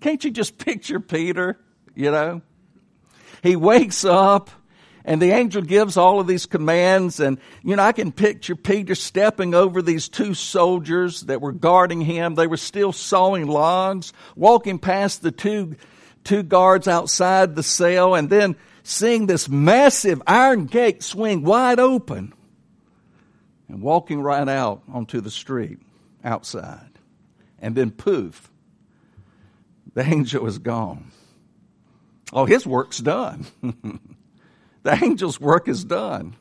Can't 0.00 0.24
you 0.24 0.30
just 0.30 0.56
picture 0.56 0.98
Peter? 0.98 1.58
You 1.96 2.10
know? 2.10 2.42
He 3.42 3.56
wakes 3.56 4.04
up 4.04 4.50
and 5.04 5.22
the 5.22 5.30
angel 5.30 5.62
gives 5.62 5.96
all 5.96 6.20
of 6.20 6.26
these 6.26 6.46
commands 6.46 7.20
and 7.20 7.38
you 7.62 7.76
know 7.76 7.82
i 7.82 7.92
can 7.92 8.10
picture 8.10 8.56
peter 8.56 8.96
stepping 8.96 9.54
over 9.54 9.80
these 9.80 10.08
two 10.08 10.34
soldiers 10.34 11.22
that 11.22 11.40
were 11.40 11.52
guarding 11.52 12.00
him. 12.00 12.34
They 12.34 12.48
were 12.48 12.56
still 12.56 12.92
sawing 12.92 13.46
logs 13.46 14.12
walking 14.34 14.78
past 14.78 15.22
the 15.22 15.30
two 15.30 15.76
two 16.24 16.42
guards 16.42 16.88
outside 16.88 17.54
the 17.54 17.62
cell 17.62 18.14
and 18.14 18.28
then 18.28 18.56
seeing 18.82 19.26
this 19.26 19.48
massive 19.48 20.20
iron 20.26 20.66
gate 20.66 21.02
swing 21.02 21.44
wide 21.44 21.78
open 21.78 22.34
and 23.68 23.80
walking 23.80 24.20
right 24.20 24.48
out 24.48 24.82
onto 24.92 25.20
the 25.20 25.30
street 25.30 25.78
outside. 26.24 26.90
And 27.60 27.74
then 27.74 27.90
poof 27.92 28.50
the 29.94 30.02
angel 30.14 30.46
is 30.46 30.58
gone 30.58 31.12
Oh, 32.32 32.44
his 32.44 32.66
work's 32.66 32.98
done. 32.98 33.46
the 34.82 34.92
angel's 34.92 35.40
work 35.40 35.68
is 35.68 35.84
done. 35.84 36.36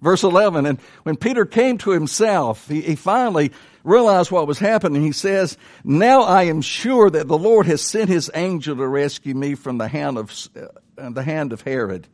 Verse 0.00 0.22
11, 0.22 0.64
and 0.64 0.78
when 1.02 1.16
Peter 1.16 1.44
came 1.44 1.76
to 1.78 1.90
himself, 1.90 2.68
he, 2.68 2.82
he, 2.82 2.94
finally 2.94 3.50
realized 3.82 4.30
what 4.30 4.46
was 4.46 4.60
happening. 4.60 5.02
He 5.02 5.10
says, 5.10 5.56
Now 5.82 6.22
I 6.22 6.44
am 6.44 6.60
sure 6.60 7.10
that 7.10 7.26
the 7.26 7.38
Lord 7.38 7.66
has 7.66 7.82
sent 7.82 8.08
his 8.08 8.30
angel 8.32 8.76
to 8.76 8.86
rescue 8.86 9.34
me 9.34 9.56
from 9.56 9.78
the 9.78 9.88
hand 9.88 10.16
of, 10.16 10.32
uh, 10.56 11.10
the 11.10 11.24
hand 11.24 11.52
of 11.52 11.62
Herod 11.62 12.06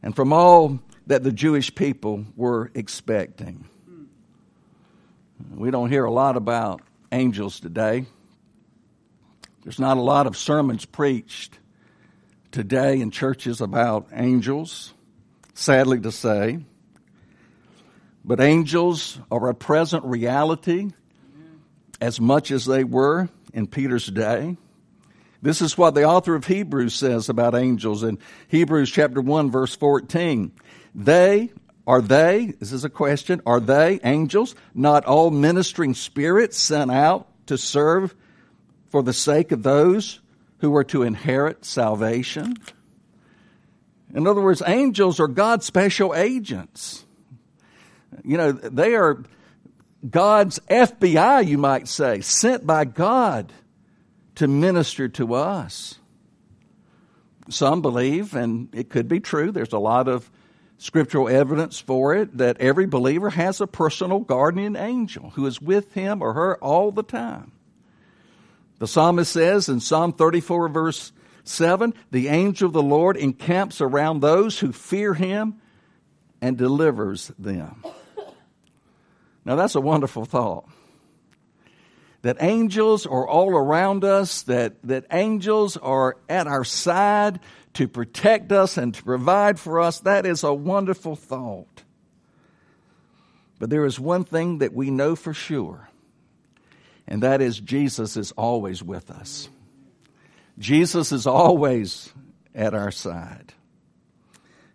and 0.00 0.14
from 0.14 0.32
all 0.32 0.78
that 1.08 1.24
the 1.24 1.32
Jewish 1.32 1.74
people 1.74 2.24
were 2.36 2.70
expecting. 2.74 3.64
We 5.54 5.72
don't 5.72 5.90
hear 5.90 6.04
a 6.04 6.12
lot 6.12 6.36
about 6.36 6.82
angels 7.10 7.58
today. 7.58 8.06
There's 9.64 9.80
not 9.80 9.96
a 9.96 10.02
lot 10.02 10.28
of 10.28 10.36
sermons 10.36 10.84
preached 10.84 11.58
today 12.58 13.00
in 13.00 13.12
churches 13.12 13.60
about 13.60 14.08
angels, 14.12 14.92
sadly 15.54 16.00
to 16.00 16.10
say. 16.10 16.58
But 18.24 18.40
angels 18.40 19.16
are 19.30 19.48
a 19.48 19.54
present 19.54 20.04
reality 20.04 20.90
as 22.00 22.20
much 22.20 22.50
as 22.50 22.64
they 22.64 22.82
were 22.82 23.28
in 23.54 23.68
Peter's 23.68 24.08
day. 24.08 24.56
This 25.40 25.62
is 25.62 25.78
what 25.78 25.94
the 25.94 26.02
author 26.02 26.34
of 26.34 26.48
Hebrews 26.48 26.96
says 26.96 27.28
about 27.28 27.54
angels 27.54 28.02
in 28.02 28.18
Hebrews 28.48 28.90
chapter 28.90 29.20
1 29.20 29.52
verse 29.52 29.76
14. 29.76 30.50
They, 30.96 31.52
are 31.86 32.02
they, 32.02 32.54
this 32.58 32.72
is 32.72 32.82
a 32.82 32.90
question, 32.90 33.40
are 33.46 33.60
they, 33.60 34.00
angels, 34.02 34.56
not 34.74 35.04
all 35.04 35.30
ministering 35.30 35.94
spirits 35.94 36.58
sent 36.58 36.90
out 36.90 37.28
to 37.46 37.56
serve 37.56 38.16
for 38.90 39.04
the 39.04 39.12
sake 39.12 39.52
of 39.52 39.62
those 39.62 40.18
who 40.58 40.74
are 40.74 40.84
to 40.84 41.02
inherit 41.02 41.64
salvation. 41.64 42.56
In 44.14 44.26
other 44.26 44.40
words, 44.40 44.62
angels 44.66 45.20
are 45.20 45.28
God's 45.28 45.66
special 45.66 46.14
agents. 46.14 47.04
You 48.24 48.36
know, 48.36 48.52
they 48.52 48.94
are 48.94 49.22
God's 50.08 50.58
FBI, 50.70 51.46
you 51.46 51.58
might 51.58 51.88
say, 51.88 52.20
sent 52.20 52.66
by 52.66 52.84
God 52.84 53.52
to 54.36 54.48
minister 54.48 55.08
to 55.08 55.34
us. 55.34 55.96
Some 57.48 57.82
believe, 57.82 58.34
and 58.34 58.68
it 58.72 58.88
could 58.88 59.08
be 59.08 59.20
true, 59.20 59.52
there's 59.52 59.72
a 59.72 59.78
lot 59.78 60.08
of 60.08 60.30
scriptural 60.76 61.28
evidence 61.28 61.80
for 61.80 62.14
it, 62.14 62.38
that 62.38 62.60
every 62.60 62.86
believer 62.86 63.30
has 63.30 63.60
a 63.60 63.66
personal 63.66 64.20
guardian 64.20 64.76
angel 64.76 65.30
who 65.30 65.44
is 65.46 65.60
with 65.60 65.92
him 65.94 66.22
or 66.22 66.34
her 66.34 66.56
all 66.58 66.92
the 66.92 67.02
time. 67.02 67.52
The 68.78 68.86
psalmist 68.86 69.32
says 69.32 69.68
in 69.68 69.80
Psalm 69.80 70.12
34, 70.12 70.68
verse 70.68 71.12
7 71.44 71.94
The 72.10 72.28
angel 72.28 72.68
of 72.68 72.72
the 72.72 72.82
Lord 72.82 73.16
encamps 73.16 73.80
around 73.80 74.20
those 74.20 74.58
who 74.58 74.72
fear 74.72 75.14
him 75.14 75.60
and 76.40 76.56
delivers 76.56 77.32
them. 77.38 77.82
Now, 79.44 79.56
that's 79.56 79.74
a 79.74 79.80
wonderful 79.80 80.24
thought. 80.24 80.68
That 82.22 82.36
angels 82.40 83.06
are 83.06 83.26
all 83.26 83.50
around 83.50 84.04
us, 84.04 84.42
that, 84.42 84.74
that 84.84 85.06
angels 85.10 85.76
are 85.76 86.16
at 86.28 86.46
our 86.46 86.64
side 86.64 87.40
to 87.74 87.88
protect 87.88 88.52
us 88.52 88.76
and 88.76 88.92
to 88.94 89.02
provide 89.02 89.58
for 89.58 89.80
us. 89.80 90.00
That 90.00 90.26
is 90.26 90.42
a 90.42 90.52
wonderful 90.52 91.16
thought. 91.16 91.84
But 93.58 93.70
there 93.70 93.84
is 93.84 93.98
one 93.98 94.24
thing 94.24 94.58
that 94.58 94.72
we 94.74 94.90
know 94.90 95.16
for 95.16 95.32
sure, 95.32 95.87
and 97.08 97.22
that 97.22 97.40
is 97.40 97.58
Jesus 97.58 98.16
is 98.16 98.32
always 98.32 98.82
with 98.82 99.10
us. 99.10 99.48
Jesus 100.58 101.10
is 101.10 101.26
always 101.26 102.12
at 102.54 102.74
our 102.74 102.90
side. 102.90 103.54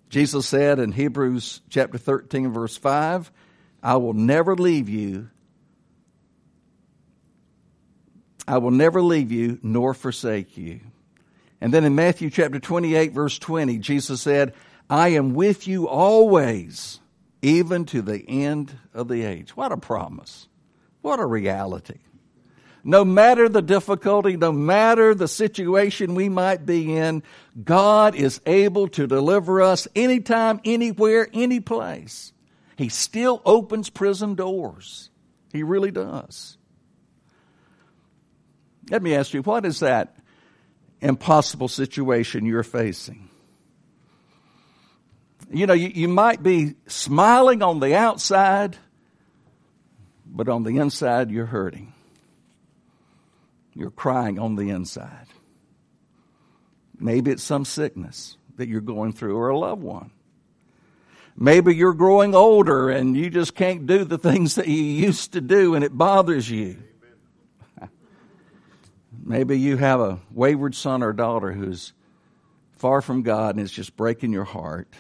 Jesus 0.10 0.48
said 0.48 0.80
in 0.80 0.91
Hebrews 0.91 1.62
chapter 1.69 1.98
13, 1.98 2.52
verse 2.52 2.76
5, 2.76 3.32
I 3.82 3.98
will 3.98 4.13
never 4.13 4.56
leave 4.56 4.89
you. 4.89 5.30
I 8.48 8.58
will 8.58 8.72
never 8.72 9.02
leave 9.02 9.32
you 9.32 9.60
nor 9.62 9.93
forsake 9.93 10.58
you. 10.58 10.82
And 11.62 11.74
then 11.74 11.84
in 11.84 11.96
Matthew 11.96 12.30
chapter 12.30 12.60
28, 12.60 13.12
verse 13.12 13.38
20, 13.39 13.78
Jesus 13.78 14.22
said, 14.22 14.54
I 14.89 15.10
am 15.10 15.34
with 15.34 15.67
you 15.67 15.88
always, 15.88 17.00
even 17.41 17.86
to 17.86 18.02
the 18.02 18.24
end 18.28 18.78
of 18.93 19.08
the 19.08 19.24
age. 19.24 19.56
What 19.56 19.72
a 19.72 19.78
promise. 19.78 20.48
What 21.02 21.19
a 21.19 21.26
reality. 21.26 22.00
No 22.84 23.06
matter 23.06 23.48
the 23.48 23.62
difficulty, 23.62 24.36
no 24.36 24.52
matter 24.52 25.15
the 25.15 25.28
situation 25.28 26.15
we 26.15 26.28
might 26.28 26.65
be 26.65 26.98
in, 26.98 27.24
God 27.63 28.13
is 28.13 28.41
able 28.46 28.89
to 28.89 29.08
deliver 29.08 29.62
us 29.62 29.88
anytime, 29.96 30.60
anywhere, 30.65 31.30
any 31.34 31.62
place. 31.62 32.34
He 32.76 32.89
still 32.89 33.41
opens 33.46 33.89
prison 33.89 34.36
doors. 34.36 35.10
He 35.54 35.63
really 35.63 35.91
does. 35.91 36.58
Let 38.89 39.02
me 39.02 39.15
ask 39.15 39.34
you, 39.34 39.41
what 39.43 39.65
is 39.65 39.80
that 39.80 40.17
impossible 41.00 41.69
situation 41.69 42.46
you're 42.46 42.63
facing? 42.63 43.30
You 45.50 45.67
know, 45.67 45.74
you, 45.74 45.89
you 45.93 46.08
might 46.10 46.43
be 46.43 46.74
smiling 46.88 47.62
on 47.62 47.80
the 47.80 47.96
outside, 47.96 48.76
but 50.26 50.50
on 50.50 50.63
the 50.63 50.78
inside, 50.80 51.32
you're 51.32 51.46
hurting. 51.46 51.92
You're 53.75 53.91
crying 53.91 54.39
on 54.39 54.55
the 54.55 54.69
inside. 54.69 55.27
Maybe 56.99 57.31
it's 57.31 57.43
some 57.43 57.65
sickness 57.65 58.38
that 58.57 58.67
you're 58.67 58.81
going 58.81 59.13
through 59.13 59.36
or 59.36 59.49
a 59.49 59.57
loved 59.57 59.81
one. 59.81 60.12
Maybe 61.36 61.75
you're 61.75 61.93
growing 61.93 62.36
older 62.36 62.89
and 62.89 63.17
you 63.17 63.29
just 63.29 63.55
can't 63.55 63.88
do 63.88 64.03
the 64.03 64.19
things 64.19 64.55
that 64.55 64.67
you 64.67 64.83
used 64.83 65.33
to 65.33 65.41
do 65.41 65.73
and 65.73 65.83
it 65.83 65.97
bothers 65.97 66.49
you. 66.49 66.77
Maybe 69.23 69.59
you 69.59 69.77
have 69.77 69.99
a 69.99 70.19
wayward 70.31 70.75
son 70.75 71.01
or 71.01 71.12
daughter 71.12 71.51
who's 71.51 71.93
far 72.73 73.01
from 73.01 73.23
God 73.23 73.55
and 73.55 73.63
it's 73.63 73.73
just 73.73 73.97
breaking 73.97 74.31
your 74.31 74.43
heart. 74.43 74.93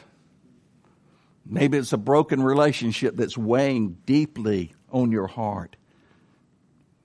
Maybe 1.45 1.77
it's 1.77 1.93
a 1.93 1.97
broken 1.97 2.41
relationship 2.41 3.15
that's 3.15 3.37
weighing 3.37 3.97
deeply 4.05 4.73
on 4.91 5.11
your 5.11 5.27
heart. 5.27 5.75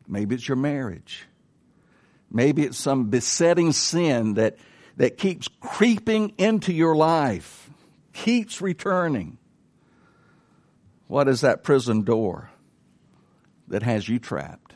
Maybe 0.06 0.36
it's 0.36 0.48
your 0.48 0.56
marriage. 0.56 1.26
Maybe 2.30 2.64
it's 2.64 2.78
some 2.78 3.06
besetting 3.06 3.72
sin 3.72 4.34
that, 4.34 4.58
that 4.96 5.16
keeps 5.16 5.48
creeping 5.60 6.34
into 6.38 6.72
your 6.72 6.94
life, 6.94 7.70
keeps 8.12 8.60
returning. 8.60 9.38
What 11.06 11.28
is 11.28 11.40
that 11.40 11.64
prison 11.64 12.02
door 12.02 12.50
that 13.68 13.82
has 13.82 14.08
you 14.08 14.18
trapped? 14.18 14.74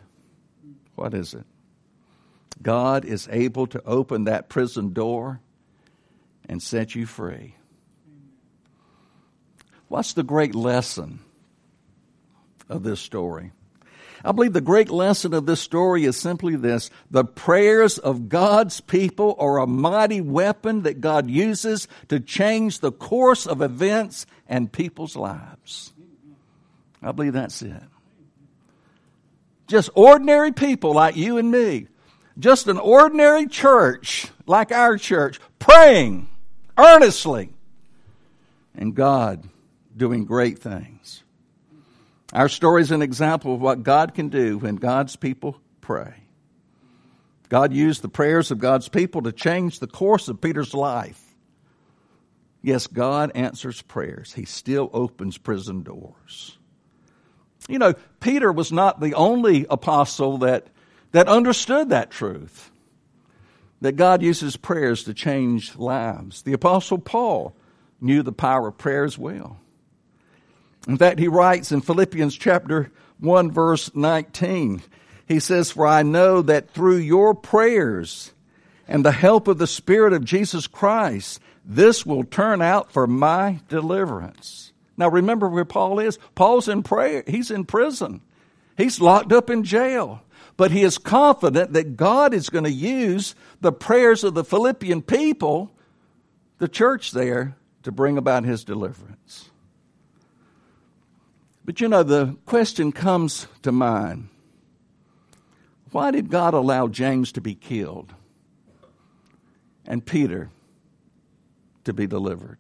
What 0.95 1.15
is 1.15 1.35
it? 1.35 1.45
God 2.63 3.05
is 3.05 3.29
able 3.31 3.67
to 3.69 3.83
open 3.85 4.25
that 4.25 4.49
prison 4.49 4.93
door 4.93 5.41
and 6.49 6.63
set 6.63 6.95
you 6.95 7.07
free. 7.07 7.57
What's 9.89 10.15
the 10.15 10.23
great 10.23 10.55
lesson 10.55 11.21
of 12.69 12.83
this 12.83 13.01
story? 13.01 13.53
I 14.25 14.33
believe 14.33 14.53
the 14.53 14.61
great 14.61 14.89
lesson 14.89 15.35
of 15.35 15.47
this 15.47 15.61
story 15.61 16.05
is 16.05 16.17
simply 16.17 16.57
this 16.57 16.91
the 17.11 17.25
prayers 17.25 17.99
of 17.99 18.29
God's 18.29 18.81
people 18.81 19.35
are 19.39 19.59
a 19.59 19.67
mighty 19.67 20.21
weapon 20.21 20.83
that 20.83 21.01
God 21.01 21.29
uses 21.29 21.89
to 22.09 22.21
change 22.21 22.81
the 22.81 22.93
course 22.93 23.47
of 23.47 23.63
events 23.63 24.27
and 24.49 24.71
people's 24.71 25.17
lives. 25.17 25.93
I 27.03 27.13
believe 27.13 27.33
that's 27.33 27.63
it. 27.63 27.83
Just 29.67 29.91
ordinary 29.95 30.53
people 30.53 30.93
like 30.93 31.17
you 31.17 31.39
and 31.39 31.51
me, 31.51 31.89
just 32.39 32.69
an 32.69 32.79
ordinary 32.79 33.47
church 33.47 34.29
like 34.47 34.71
our 34.71 34.97
church, 34.97 35.41
praying 35.59 36.29
earnestly, 36.79 37.53
and 38.75 38.95
God 38.95 39.49
doing 39.97 40.25
great 40.25 40.59
things. 40.59 40.92
Our 42.33 42.49
story 42.49 42.83
is 42.83 42.91
an 42.91 43.03
example 43.03 43.55
of 43.55 43.61
what 43.61 43.83
God 43.83 44.15
can 44.15 44.29
do 44.29 44.59
when 44.59 44.77
God's 44.77 45.17
people 45.17 45.61
pray. 45.81 46.15
God 47.51 47.75
used 47.75 48.01
the 48.01 48.09
prayers 48.09 48.51
of 48.51 48.59
God's 48.59 48.89
people 48.89 49.23
to 49.23 49.33
change 49.33 49.79
the 49.79 49.87
course 49.87 50.29
of 50.29 50.41
Peter's 50.41 50.73
life. 50.73 51.21
Yes, 52.63 52.87
God 52.87 53.33
answers 53.35 53.83
prayers. 53.83 54.33
He 54.33 54.47
still 54.47 54.89
opens 54.95 55.37
prison 55.37 55.83
doors. 55.83 56.57
You 57.69 57.79
know, 57.79 57.95
Peter 58.21 58.51
was 58.51 58.73
not 58.73 59.01
the 59.01 59.15
only 59.15 59.67
apostle 59.69 60.39
that, 60.39 60.69
that 61.11 61.29
understood 61.29 61.91
that 61.91 62.11
truth. 62.11 62.71
That 63.83 63.97
God 63.97 64.23
uses 64.23 64.57
prayers 64.57 65.05
to 65.05 65.13
change 65.13 65.77
lives. 65.77 66.43
The 66.43 66.53
apostle 66.55 66.99
Paul 66.99 67.55
knew 68.01 68.23
the 68.23 68.33
power 68.33 68.69
of 68.69 68.79
prayer 68.79 69.05
as 69.05 69.19
well. 69.19 69.59
In 70.89 70.97
fact, 70.97 71.19
he 71.19 71.29
writes 71.29 71.73
in 71.73 71.81
Philippians 71.81 72.37
chapter 72.37 72.91
1 73.21 73.53
verse 73.53 73.95
19, 73.95 74.83
he 75.29 75.39
says, 75.39 75.71
For 75.71 75.87
I 75.87 76.03
know 76.03 76.43
that 76.43 76.71
through 76.71 76.97
your 76.97 77.35
prayers 77.35 78.33
and 78.89 79.05
the 79.05 79.13
help 79.13 79.47
of 79.47 79.59
the 79.59 79.67
Spirit 79.67 80.13
of 80.13 80.25
Jesus 80.25 80.67
Christ, 80.67 81.41
this 81.65 82.05
will 82.05 82.25
turn 82.25 82.61
out 82.61 82.93
for 82.93 83.07
my 83.07 83.61
deliverance. 83.69 84.73
Now 84.97 85.09
remember 85.09 85.49
where 85.49 85.65
Paul 85.65 86.01
is. 86.01 86.19
Paul's 86.35 86.69
in 86.69 86.83
prayer. 86.83 87.23
He's 87.27 87.51
in 87.51 87.65
prison. 87.65 88.21
He's 88.77 89.01
locked 89.01 89.33
up 89.33 89.51
in 89.51 89.65
jail. 89.65 90.23
But 90.57 90.71
he 90.71 90.83
is 90.83 90.99
confident 90.99 91.73
that 91.73 91.97
God 91.97 92.35
is 92.35 92.51
going 92.51 92.65
to 92.65 92.71
use 92.71 93.35
the 93.61 93.73
prayers 93.73 94.23
of 94.23 94.35
the 94.35 94.45
Philippian 94.45 95.01
people, 95.01 95.73
the 96.59 96.69
church 96.69 97.13
there, 97.13 97.57
to 97.85 97.93
bring 97.93 98.19
about 98.19 98.45
his 98.45 98.65
deliverance. 98.65 99.51
But 101.65 101.81
you 101.81 101.89
know, 101.89 102.03
the 102.03 102.37
question 102.47 102.93
comes 102.93 103.47
to 103.63 103.73
mind 103.73 104.29
why 105.93 106.11
did 106.11 106.31
God 106.31 106.55
allow 106.55 106.89
James 106.89 107.33
to 107.33 107.41
be 107.41 107.55
killed 107.55 108.15
and 109.87 110.05
Peter 110.05 110.51
to 111.85 111.93
be 111.93 112.07
delivered? 112.07 112.59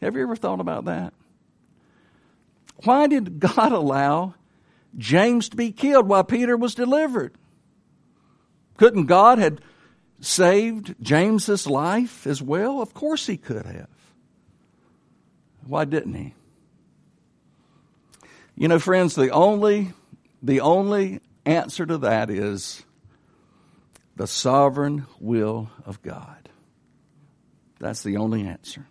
Have 0.00 0.16
you 0.16 0.22
ever 0.22 0.36
thought 0.36 0.60
about 0.60 0.86
that? 0.86 1.12
Why 2.84 3.06
did 3.06 3.40
God 3.40 3.72
allow 3.72 4.34
James 4.96 5.50
to 5.50 5.56
be 5.56 5.70
killed 5.70 6.08
while 6.08 6.24
Peter 6.24 6.56
was 6.56 6.74
delivered? 6.74 7.36
Couldn't 8.76 9.06
God 9.06 9.38
have 9.38 9.58
saved 10.20 10.94
James's 11.00 11.66
life 11.66 12.26
as 12.26 12.42
well? 12.42 12.80
Of 12.80 12.94
course 12.94 13.26
he 13.26 13.36
could 13.36 13.66
have. 13.66 13.88
Why 15.66 15.84
didn't 15.84 16.14
he? 16.14 16.34
You 18.56 18.68
know, 18.68 18.78
friends, 18.78 19.14
the 19.14 19.30
only, 19.30 19.92
the 20.42 20.60
only 20.60 21.20
answer 21.44 21.84
to 21.84 21.98
that 21.98 22.30
is 22.30 22.84
the 24.16 24.26
sovereign 24.26 25.06
will 25.18 25.70
of 25.84 26.02
God. 26.02 26.48
That's 27.80 28.02
the 28.02 28.16
only 28.16 28.46
answer. 28.46 28.86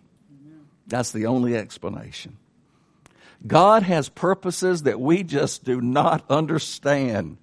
That's 0.86 1.12
the 1.12 1.26
only 1.26 1.56
explanation. 1.56 2.36
God 3.46 3.82
has 3.82 4.08
purposes 4.08 4.82
that 4.82 5.00
we 5.00 5.22
just 5.22 5.64
do 5.64 5.80
not 5.80 6.24
understand. 6.30 7.38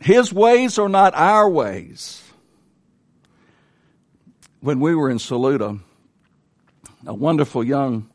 His 0.00 0.32
ways 0.32 0.78
are 0.78 0.88
not 0.88 1.14
our 1.14 1.48
ways. 1.48 2.22
When 4.60 4.80
we 4.80 4.94
were 4.94 5.10
in 5.10 5.18
Saluda, 5.18 5.78
a 7.06 7.14
wonderful 7.14 7.64
young 7.64 8.10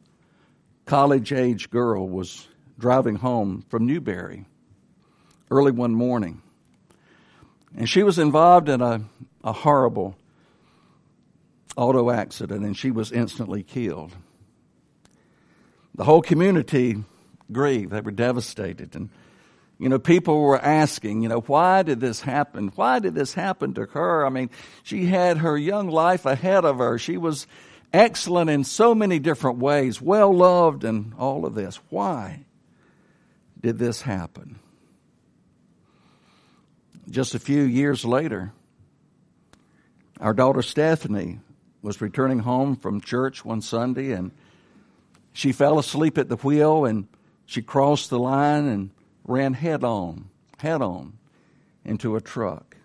college 0.86 1.34
age 1.34 1.72
girl 1.72 2.08
was 2.08 2.48
driving 2.78 3.16
home 3.16 3.64
from 3.70 3.86
Newberry 3.86 4.46
early 5.50 5.72
one 5.72 5.94
morning. 5.94 6.42
And 7.78 7.90
she 7.90 8.04
was 8.04 8.20
involved 8.20 8.70
in 8.70 8.82
a, 8.82 9.02
a 9.44 9.52
horrible 9.52 10.16
auto 11.76 12.10
accident 12.10 12.64
and 12.64 12.76
she 12.76 12.92
was 12.92 13.12
instantly 13.12 13.64
killed. 13.64 14.14
The 15.94 16.04
whole 16.04 16.22
community 16.22 17.04
grieved. 17.52 17.92
They 17.92 18.02
were 18.02 18.12
devastated. 18.12 18.96
And, 18.96 19.10
you 19.78 19.90
know, 19.90 20.00
people 20.00 20.42
were 20.42 20.60
asking, 20.60 21.22
you 21.22 21.30
know, 21.30 21.42
why 21.42 21.84
did 21.84 22.00
this 22.00 22.22
happen? 22.22 22.72
Why 22.76 23.00
did 23.00 23.14
this 23.14 23.34
happen 23.34 23.74
to 23.76 23.86
her? 23.88 24.26
I 24.26 24.30
mean, 24.30 24.50
she 24.84 25.06
had 25.06 25.38
her 25.38 25.58
young 25.58 25.90
life 25.90 26.26
ahead 26.26 26.66
of 26.66 26.78
her. 26.78 26.98
She 26.98 27.18
was 27.18 27.46
excellent 27.94 28.50
in 28.50 28.64
so 28.64 28.96
many 28.96 29.20
different 29.20 29.60
ways, 29.60 30.02
well 30.02 30.34
loved 30.34 30.84
and 30.84 31.14
all 31.18 31.46
of 31.46 31.56
this. 31.56 31.80
Why 31.90 32.45
did 33.66 33.80
this 33.80 34.04
happen? 34.04 34.60
Just 37.10 37.34
a 37.34 37.40
few 37.40 37.64
years 37.64 38.06
later, 38.06 38.52
our 40.20 40.36
daughter 40.36 40.62
Stephanie 40.62 41.40
was 41.82 42.00
returning 42.00 42.38
home 42.38 42.76
from 42.76 43.02
church 43.02 43.44
one 43.44 43.62
Sunday 43.62 44.12
and 44.12 44.30
she 45.34 45.52
fell 45.52 45.80
asleep 45.80 46.20
at 46.20 46.30
the 46.30 46.36
wheel 46.36 46.86
and 46.86 47.08
she 47.48 47.64
crossed 47.64 48.12
the 48.12 48.20
line 48.20 48.68
and 48.68 48.92
ran 49.24 49.54
head 49.56 49.84
on, 49.84 50.30
head 50.60 50.84
on 50.84 51.18
into 51.84 52.16
a 52.16 52.22
truck. 52.22 52.78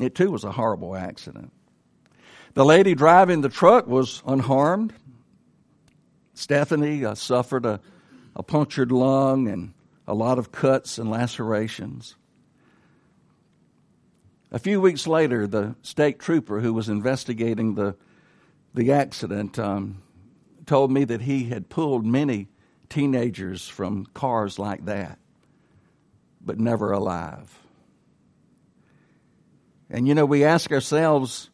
It 0.00 0.16
too 0.16 0.32
was 0.32 0.42
a 0.42 0.50
horrible 0.50 0.96
accident. 0.96 1.52
The 2.54 2.64
lady 2.64 2.96
driving 2.96 3.40
the 3.40 3.48
truck 3.48 3.86
was 3.86 4.20
unharmed. 4.26 4.92
Stephanie 6.34 7.04
uh, 7.04 7.14
suffered 7.14 7.64
a, 7.64 7.80
a 8.34 8.42
punctured 8.42 8.90
lung 8.90 9.46
and 9.46 9.72
a 10.06 10.14
lot 10.14 10.38
of 10.38 10.52
cuts 10.52 10.98
and 10.98 11.10
lacerations. 11.10 12.16
A 14.52 14.58
few 14.58 14.80
weeks 14.80 15.06
later, 15.06 15.46
the 15.46 15.74
state 15.82 16.18
trooper 16.18 16.60
who 16.60 16.72
was 16.72 16.88
investigating 16.88 17.74
the, 17.74 17.96
the 18.74 18.92
accident 18.92 19.58
um, 19.58 20.02
told 20.66 20.92
me 20.92 21.04
that 21.04 21.22
he 21.22 21.44
had 21.44 21.68
pulled 21.68 22.06
many 22.06 22.48
teenagers 22.88 23.66
from 23.66 24.06
cars 24.14 24.58
like 24.58 24.84
that, 24.84 25.18
but 26.40 26.60
never 26.60 26.92
alive. 26.92 27.58
And 29.90 30.06
you 30.06 30.14
know, 30.14 30.26
we 30.26 30.44
ask 30.44 30.70
ourselves, 30.70 31.50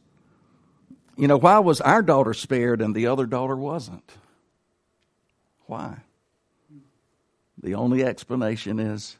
you 1.16 1.28
know, 1.28 1.38
why 1.38 1.58
was 1.58 1.80
our 1.80 2.02
daughter 2.02 2.34
spared 2.34 2.80
and 2.80 2.94
the 2.94 3.06
other 3.06 3.26
daughter 3.26 3.56
wasn't? 3.56 4.10
Why? 5.66 5.98
The 7.62 7.74
only 7.74 8.04
explanation 8.04 8.80
is 8.80 9.16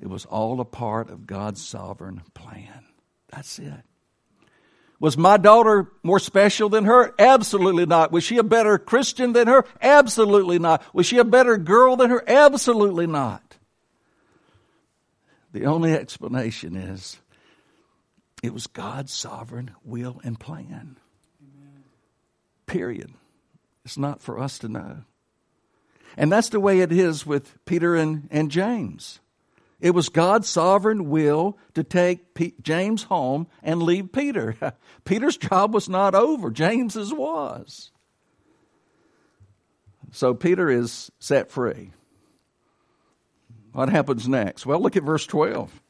it 0.00 0.08
was 0.08 0.24
all 0.24 0.60
a 0.60 0.64
part 0.64 1.10
of 1.10 1.26
God's 1.26 1.64
sovereign 1.64 2.22
plan. 2.34 2.84
That's 3.28 3.58
it. 3.58 3.84
Was 4.98 5.16
my 5.16 5.36
daughter 5.36 5.90
more 6.04 6.20
special 6.20 6.68
than 6.68 6.84
her? 6.84 7.12
Absolutely 7.18 7.86
not. 7.86 8.12
Was 8.12 8.22
she 8.22 8.38
a 8.38 8.44
better 8.44 8.78
Christian 8.78 9.32
than 9.32 9.48
her? 9.48 9.64
Absolutely 9.80 10.60
not. 10.60 10.82
Was 10.94 11.06
she 11.06 11.18
a 11.18 11.24
better 11.24 11.56
girl 11.56 11.96
than 11.96 12.10
her? 12.10 12.22
Absolutely 12.26 13.06
not. 13.06 13.56
The 15.52 15.66
only 15.66 15.92
explanation 15.92 16.76
is 16.76 17.18
it 18.42 18.54
was 18.54 18.66
God's 18.66 19.12
sovereign 19.12 19.72
will 19.84 20.20
and 20.24 20.38
plan. 20.38 20.96
Period. 22.66 23.12
It's 23.84 23.98
not 23.98 24.22
for 24.22 24.38
us 24.38 24.58
to 24.60 24.68
know. 24.68 24.98
And 26.16 26.30
that's 26.30 26.50
the 26.50 26.60
way 26.60 26.80
it 26.80 26.92
is 26.92 27.26
with 27.26 27.64
Peter 27.64 27.96
and, 27.96 28.28
and 28.30 28.50
James. 28.50 29.20
It 29.80 29.94
was 29.94 30.08
God's 30.08 30.48
sovereign 30.48 31.10
will 31.10 31.58
to 31.74 31.82
take 31.82 32.34
P- 32.34 32.54
James 32.62 33.04
home 33.04 33.48
and 33.62 33.82
leave 33.82 34.12
Peter. 34.12 34.56
Peter's 35.04 35.36
job 35.36 35.74
was 35.74 35.88
not 35.88 36.14
over, 36.14 36.50
James's 36.50 37.12
was. 37.12 37.90
So 40.12 40.34
Peter 40.34 40.70
is 40.70 41.10
set 41.18 41.50
free. 41.50 41.90
What 43.72 43.88
happens 43.88 44.28
next? 44.28 44.66
Well, 44.66 44.80
look 44.80 44.96
at 44.96 45.02
verse 45.02 45.26
12. 45.26 45.80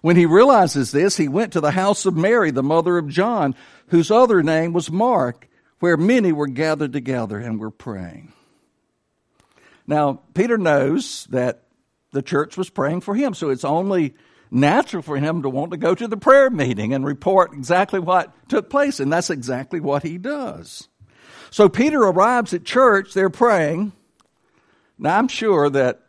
When 0.00 0.16
he 0.16 0.26
realizes 0.26 0.92
this, 0.92 1.16
he 1.16 1.28
went 1.28 1.52
to 1.52 1.60
the 1.60 1.72
house 1.72 2.06
of 2.06 2.16
Mary, 2.16 2.52
the 2.52 2.62
mother 2.62 2.96
of 2.96 3.08
John, 3.08 3.56
whose 3.88 4.10
other 4.10 4.42
name 4.42 4.72
was 4.72 4.90
Mark, 4.90 5.48
where 5.80 5.96
many 5.96 6.32
were 6.32 6.46
gathered 6.46 6.92
together 6.92 7.38
and 7.38 7.58
were 7.58 7.72
praying. 7.72 8.32
Now, 9.88 10.20
Peter 10.34 10.58
knows 10.58 11.26
that 11.30 11.64
the 12.12 12.22
church 12.22 12.56
was 12.56 12.70
praying 12.70 13.00
for 13.00 13.14
him. 13.14 13.34
So 13.34 13.48
it's 13.48 13.64
only 13.64 14.14
natural 14.50 15.02
for 15.02 15.16
him 15.16 15.42
to 15.42 15.48
want 15.48 15.72
to 15.72 15.76
go 15.78 15.94
to 15.94 16.06
the 16.06 16.16
prayer 16.16 16.50
meeting 16.50 16.94
and 16.94 17.04
report 17.04 17.52
exactly 17.54 17.98
what 17.98 18.32
took 18.48 18.70
place. 18.70 19.00
And 19.00 19.10
that's 19.10 19.30
exactly 19.30 19.80
what 19.80 20.02
he 20.02 20.18
does. 20.18 20.88
So 21.50 21.68
Peter 21.70 22.00
arrives 22.02 22.52
at 22.52 22.64
church, 22.64 23.14
they're 23.14 23.30
praying. 23.30 23.92
Now 24.98 25.18
I'm 25.18 25.28
sure 25.28 25.70
that 25.70 26.02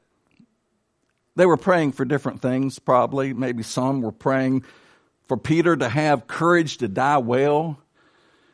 they 1.37 1.45
were 1.45 1.57
praying 1.57 1.93
for 1.93 2.03
different 2.03 2.41
things, 2.41 2.79
probably. 2.79 3.33
Maybe 3.33 3.63
some 3.63 4.01
were 4.01 4.11
praying 4.11 4.65
for 5.27 5.37
Peter 5.37 5.77
to 5.77 5.87
have 5.87 6.27
courage 6.27 6.77
to 6.79 6.89
die 6.89 7.19
well. 7.19 7.79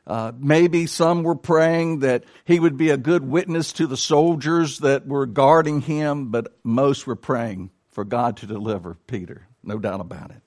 Uh, 0.07 0.31
maybe 0.37 0.85
some 0.85 1.23
were 1.23 1.35
praying 1.35 1.99
that 1.99 2.23
he 2.43 2.59
would 2.59 2.77
be 2.77 2.91
a 2.91 2.97
good 2.97 3.27
witness 3.27 3.73
to 3.73 3.87
the 3.87 3.97
soldiers 3.97 4.79
that 4.79 5.07
were 5.07 5.25
guarding 5.25 5.81
him, 5.81 6.29
but 6.29 6.55
most 6.63 7.07
were 7.07 7.15
praying 7.15 7.71
for 7.89 8.03
God 8.03 8.37
to 8.37 8.45
deliver 8.45 8.97
Peter, 9.07 9.47
no 9.63 9.79
doubt 9.79 10.01
about 10.01 10.29
it. 10.29 10.41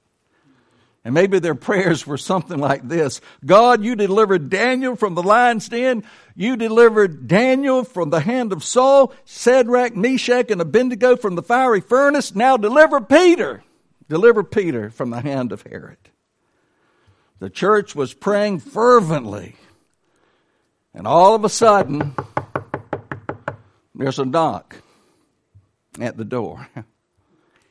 And 1.04 1.14
maybe 1.14 1.38
their 1.38 1.54
prayers 1.54 2.06
were 2.06 2.18
something 2.18 2.58
like 2.58 2.86
this 2.86 3.20
God, 3.44 3.82
you 3.82 3.96
delivered 3.96 4.50
Daniel 4.50 4.94
from 4.94 5.14
the 5.14 5.22
lion's 5.22 5.68
den. 5.68 6.04
You 6.34 6.56
delivered 6.56 7.26
Daniel 7.26 7.82
from 7.82 8.10
the 8.10 8.20
hand 8.20 8.52
of 8.52 8.62
Saul, 8.62 9.12
Shadrach, 9.24 9.96
Meshach, 9.96 10.50
and 10.50 10.60
Abednego 10.60 11.16
from 11.16 11.34
the 11.34 11.42
fiery 11.42 11.80
furnace. 11.80 12.34
Now 12.34 12.56
deliver 12.56 13.00
Peter. 13.00 13.64
Deliver 14.08 14.44
Peter 14.44 14.90
from 14.90 15.10
the 15.10 15.20
hand 15.20 15.50
of 15.50 15.62
Herod. 15.62 15.98
The 17.38 17.50
church 17.50 17.94
was 17.94 18.14
praying 18.14 18.60
fervently. 18.60 19.56
And 20.92 21.06
all 21.06 21.34
of 21.34 21.44
a 21.44 21.48
sudden, 21.48 22.14
there's 23.94 24.18
a 24.18 24.24
knock 24.24 24.76
at 26.00 26.16
the 26.16 26.24
door. 26.24 26.68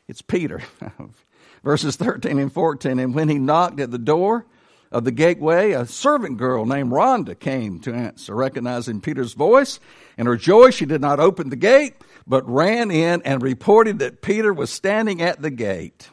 It's 0.10 0.22
Peter. 0.22 0.62
Verses 1.66 1.98
13 1.98 2.40
and 2.40 2.54
14. 2.54 2.98
And 2.98 3.14
when 3.14 3.28
he 3.28 3.38
knocked 3.38 3.82
at 3.82 3.92
the 3.92 3.98
door 3.98 4.46
of 4.90 5.04
the 5.04 5.12
gateway, 5.12 5.72
a 5.72 5.86
servant 5.86 6.38
girl 6.38 6.66
named 6.66 6.92
Rhoda 6.94 7.36
came 7.36 7.82
to 7.82 7.94
answer, 7.94 8.34
recognizing 8.34 9.02
Peter's 9.02 9.34
voice. 9.34 9.82
In 10.18 10.26
her 10.26 10.38
joy, 10.38 10.70
she 10.70 10.86
did 10.86 11.02
not 11.02 11.20
open 11.20 11.50
the 11.50 11.58
gate, 11.58 11.96
but 12.26 12.50
ran 12.50 12.90
in 12.90 13.22
and 13.24 13.42
reported 13.42 14.00
that 14.00 14.22
Peter 14.22 14.54
was 14.54 14.70
standing 14.70 15.22
at 15.22 15.42
the 15.42 15.52
gate. 15.52 16.10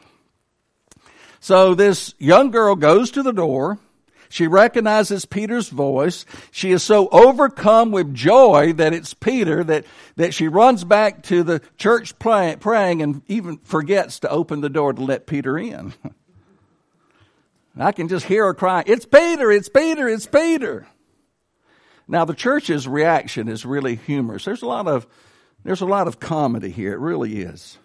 So 1.45 1.75
this 1.75 2.15
young 2.17 2.49
girl 2.49 2.75
goes 2.75 3.11
to 3.11 3.21
the 3.21 3.31
door. 3.31 3.77
She 4.29 4.47
recognizes 4.47 5.25
Peter's 5.25 5.69
voice. 5.69 6.25
She 6.49 6.71
is 6.71 6.81
so 6.81 7.07
overcome 7.09 7.91
with 7.91 8.15
joy 8.15 8.73
that 8.73 8.93
it's 8.93 9.13
Peter 9.13 9.63
that, 9.63 9.85
that 10.15 10.33
she 10.33 10.47
runs 10.47 10.83
back 10.83 11.21
to 11.25 11.43
the 11.43 11.61
church 11.77 12.17
praying 12.17 13.03
and 13.03 13.21
even 13.27 13.57
forgets 13.59 14.21
to 14.21 14.29
open 14.31 14.61
the 14.61 14.71
door 14.71 14.93
to 14.93 15.03
let 15.03 15.27
Peter 15.27 15.55
in. 15.55 15.93
I 17.77 17.91
can 17.91 18.07
just 18.07 18.25
hear 18.25 18.45
her 18.45 18.55
crying, 18.55 18.85
It's 18.87 19.05
Peter, 19.05 19.51
it's 19.51 19.69
Peter, 19.69 20.09
it's 20.09 20.25
Peter. 20.25 20.87
Now 22.07 22.25
the 22.25 22.33
church's 22.33 22.87
reaction 22.87 23.49
is 23.49 23.67
really 23.67 23.97
humorous. 23.97 24.45
There's 24.45 24.63
a 24.63 24.67
lot 24.67 24.87
of, 24.87 25.05
there's 25.63 25.81
a 25.81 25.85
lot 25.85 26.07
of 26.07 26.19
comedy 26.19 26.71
here. 26.71 26.93
It 26.93 26.99
really 26.99 27.43
is. 27.43 27.77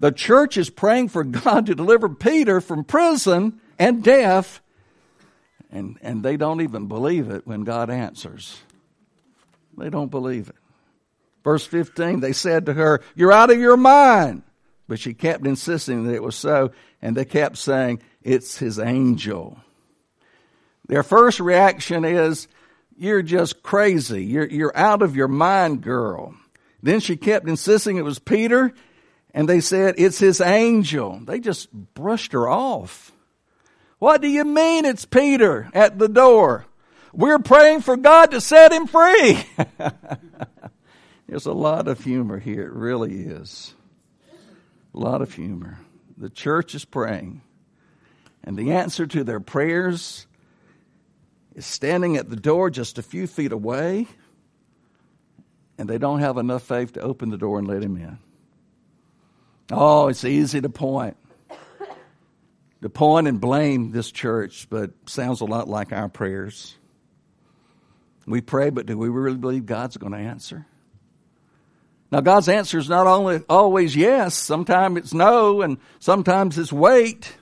The 0.00 0.12
church 0.12 0.56
is 0.56 0.70
praying 0.70 1.08
for 1.08 1.24
God 1.24 1.66
to 1.66 1.74
deliver 1.74 2.08
Peter 2.08 2.60
from 2.60 2.84
prison 2.84 3.60
and 3.78 4.02
death, 4.02 4.60
and, 5.70 5.98
and 6.02 6.22
they 6.22 6.36
don't 6.36 6.60
even 6.60 6.86
believe 6.86 7.30
it 7.30 7.46
when 7.46 7.64
God 7.64 7.90
answers. 7.90 8.58
They 9.76 9.90
don't 9.90 10.10
believe 10.10 10.48
it. 10.48 10.56
Verse 11.44 11.64
15, 11.64 12.20
they 12.20 12.32
said 12.32 12.66
to 12.66 12.72
her, 12.72 13.02
You're 13.14 13.32
out 13.32 13.50
of 13.50 13.58
your 13.58 13.76
mind. 13.76 14.42
But 14.88 14.98
she 14.98 15.14
kept 15.14 15.46
insisting 15.46 16.04
that 16.04 16.14
it 16.14 16.22
was 16.22 16.36
so, 16.36 16.72
and 17.02 17.16
they 17.16 17.24
kept 17.24 17.58
saying, 17.58 18.00
it's 18.26 18.58
his 18.58 18.80
angel. 18.80 19.56
Their 20.88 21.04
first 21.04 21.38
reaction 21.38 22.04
is, 22.04 22.48
You're 22.96 23.22
just 23.22 23.62
crazy. 23.62 24.24
You're, 24.24 24.48
you're 24.48 24.76
out 24.76 25.02
of 25.02 25.14
your 25.14 25.28
mind, 25.28 25.82
girl. 25.82 26.34
Then 26.82 26.98
she 26.98 27.16
kept 27.16 27.48
insisting 27.48 27.96
it 27.96 28.02
was 28.02 28.18
Peter, 28.18 28.74
and 29.36 29.46
they 29.46 29.60
said, 29.60 29.96
It's 29.98 30.18
his 30.18 30.40
angel. 30.40 31.20
They 31.22 31.40
just 31.40 31.70
brushed 31.70 32.32
her 32.32 32.48
off. 32.48 33.12
What 33.98 34.22
do 34.22 34.28
you 34.28 34.44
mean 34.44 34.86
it's 34.86 35.04
Peter 35.04 35.68
at 35.74 35.98
the 35.98 36.08
door? 36.08 36.64
We're 37.12 37.38
praying 37.38 37.82
for 37.82 37.98
God 37.98 38.30
to 38.30 38.40
set 38.40 38.72
him 38.72 38.86
free. 38.86 39.44
There's 41.28 41.44
a 41.44 41.52
lot 41.52 41.86
of 41.86 42.02
humor 42.02 42.38
here. 42.38 42.62
It 42.62 42.72
really 42.72 43.12
is. 43.12 43.74
A 44.94 44.98
lot 44.98 45.20
of 45.20 45.34
humor. 45.34 45.80
The 46.16 46.30
church 46.30 46.74
is 46.74 46.86
praying. 46.86 47.42
And 48.42 48.56
the 48.56 48.72
answer 48.72 49.06
to 49.06 49.22
their 49.22 49.40
prayers 49.40 50.26
is 51.54 51.66
standing 51.66 52.16
at 52.16 52.30
the 52.30 52.36
door 52.36 52.70
just 52.70 52.96
a 52.96 53.02
few 53.02 53.26
feet 53.26 53.52
away, 53.52 54.06
and 55.76 55.90
they 55.90 55.98
don't 55.98 56.20
have 56.20 56.38
enough 56.38 56.62
faith 56.62 56.94
to 56.94 57.00
open 57.00 57.28
the 57.28 57.38
door 57.38 57.58
and 57.58 57.68
let 57.68 57.82
him 57.82 57.96
in. 57.96 58.18
Oh, 59.70 60.08
it's 60.08 60.24
easy 60.24 60.60
to 60.60 60.68
point. 60.68 61.16
To 62.82 62.88
point 62.88 63.26
and 63.26 63.40
blame 63.40 63.90
this 63.90 64.12
church, 64.12 64.68
but 64.70 64.90
sounds 65.06 65.40
a 65.40 65.44
lot 65.44 65.68
like 65.68 65.92
our 65.92 66.08
prayers. 66.08 66.76
We 68.26 68.40
pray, 68.40 68.70
but 68.70 68.86
do 68.86 68.98
we 68.98 69.08
really 69.08 69.38
believe 69.38 69.66
God's 69.66 69.96
going 69.96 70.12
to 70.12 70.18
answer? 70.18 70.66
Now, 72.12 72.20
God's 72.20 72.48
answer 72.48 72.78
is 72.78 72.88
not 72.88 73.06
only 73.06 73.42
always 73.48 73.96
yes, 73.96 74.34
sometimes 74.36 74.98
it's 74.98 75.14
no, 75.14 75.62
and 75.62 75.78
sometimes 75.98 76.58
it's 76.58 76.72
wait. 76.72 77.36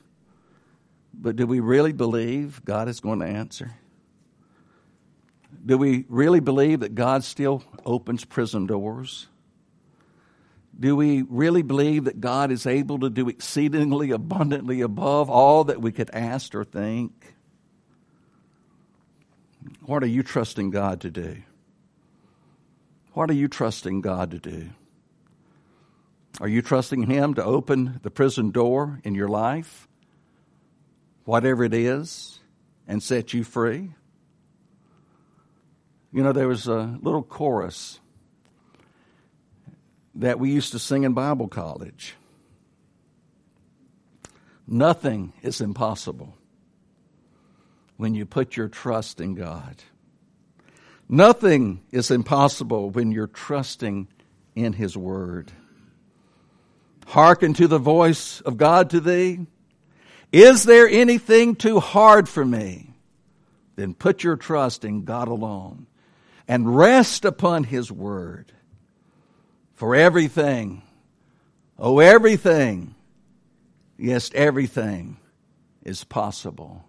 But 1.12 1.37
do 1.37 1.47
we 1.47 1.61
really 1.61 1.93
believe 1.93 2.64
God 2.64 2.89
is 2.89 3.01
going 3.01 3.20
to 3.20 3.27
answer? 3.27 3.72
Do 5.64 5.79
we 5.79 6.05
really 6.09 6.41
believe 6.41 6.81
that 6.81 6.95
God 6.95 7.25
still 7.25 7.62
opens 7.85 8.25
prison 8.25 8.66
doors? 8.66 9.27
Do 10.79 10.97
we 10.97 11.22
really 11.22 11.62
believe 11.62 12.05
that 12.05 12.20
God 12.20 12.51
is 12.51 12.66
able 12.66 12.99
to 13.01 13.11
do 13.11 13.29
exceedingly 13.29 14.11
abundantly 14.11 14.81
above 14.81 15.31
all 15.31 15.64
that 15.64 15.81
we 15.81 15.93
could 15.93 16.11
ask 16.11 16.55
or 16.55 16.64
think? 16.64 17.35
What 19.83 20.03
are 20.03 20.09
you 20.09 20.22
trusting 20.22 20.70
God 20.70 21.01
to 21.03 21.11
do? 21.11 21.43
What 23.12 23.31
are 23.31 23.35
you 23.35 23.47
trusting 23.47 24.01
God 24.01 24.33
to 24.33 24.39
do? 24.39 24.70
Are 26.41 26.49
you 26.49 26.62
trusting 26.62 27.05
Him 27.05 27.35
to 27.35 27.45
open 27.45 28.01
the 28.03 28.11
prison 28.11 28.51
door 28.51 29.01
in 29.05 29.14
your 29.14 29.29
life, 29.29 29.87
whatever 31.25 31.62
it 31.62 31.72
is, 31.72 32.41
and 32.89 33.01
set 33.01 33.33
you 33.33 33.45
free? 33.45 33.93
You 36.12 36.22
know, 36.22 36.33
there 36.33 36.49
was 36.49 36.66
a 36.66 36.99
little 37.01 37.22
chorus 37.22 38.01
that 40.17 40.39
we 40.39 40.51
used 40.51 40.73
to 40.73 40.79
sing 40.79 41.05
in 41.05 41.12
Bible 41.12 41.49
college. 41.49 42.15
Nothing 44.67 45.33
is 45.43 45.61
impossible 45.61 46.35
when 47.97 48.15
you 48.15 48.25
put 48.25 48.57
your 48.57 48.69
trust 48.69 49.21
in 49.21 49.35
God. 49.35 49.77
Nothing 51.09 51.83
is 51.91 52.11
impossible 52.11 52.91
when 52.91 53.12
you're 53.12 53.27
trusting 53.27 54.09
in 54.55 54.73
His 54.73 54.97
Word. 54.97 55.53
Hearken 57.07 57.53
to 57.55 57.69
the 57.69 57.79
voice 57.79 58.41
of 58.41 58.57
God 58.57 58.91
to 58.91 59.01
thee. 59.01 59.47
Is 60.33 60.65
there 60.65 60.89
anything 60.89 61.55
too 61.55 61.79
hard 61.79 62.29
for 62.29 62.45
me? 62.45 62.95
Then 63.77 63.95
put 63.95 64.25
your 64.25 64.37
trust 64.37 64.85
in 64.85 65.05
God 65.05 65.29
alone 65.29 65.87
and 66.49 66.75
rest 66.77 67.25
upon 67.25 67.65
His 67.65 67.93
Word. 67.93 68.53
For 69.75 69.95
everything, 69.95 70.83
oh, 71.79 71.99
everything, 71.99 72.95
yes, 73.99 74.31
everything 74.35 75.16
is 75.83 76.05
possible 76.05 76.85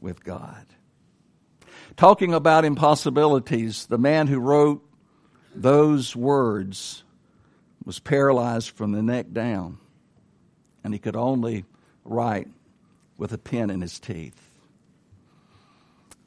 with 0.00 0.24
God. 0.24 0.66
Talking 1.96 2.32
about 2.34 2.64
impossibilities, 2.64 3.86
the 3.86 3.98
man 3.98 4.26
who 4.26 4.38
wrote 4.38 4.82
those 5.54 6.16
words 6.16 7.04
was 7.84 7.98
paralyzed 7.98 8.70
from 8.70 8.92
the 8.92 9.02
neck 9.02 9.32
down, 9.32 9.78
and 10.82 10.92
he 10.92 10.98
could 10.98 11.16
only 11.16 11.64
write 12.04 12.48
with 13.18 13.32
a 13.32 13.38
pen 13.38 13.70
in 13.70 13.80
his 13.80 13.98
teeth. 13.98 14.40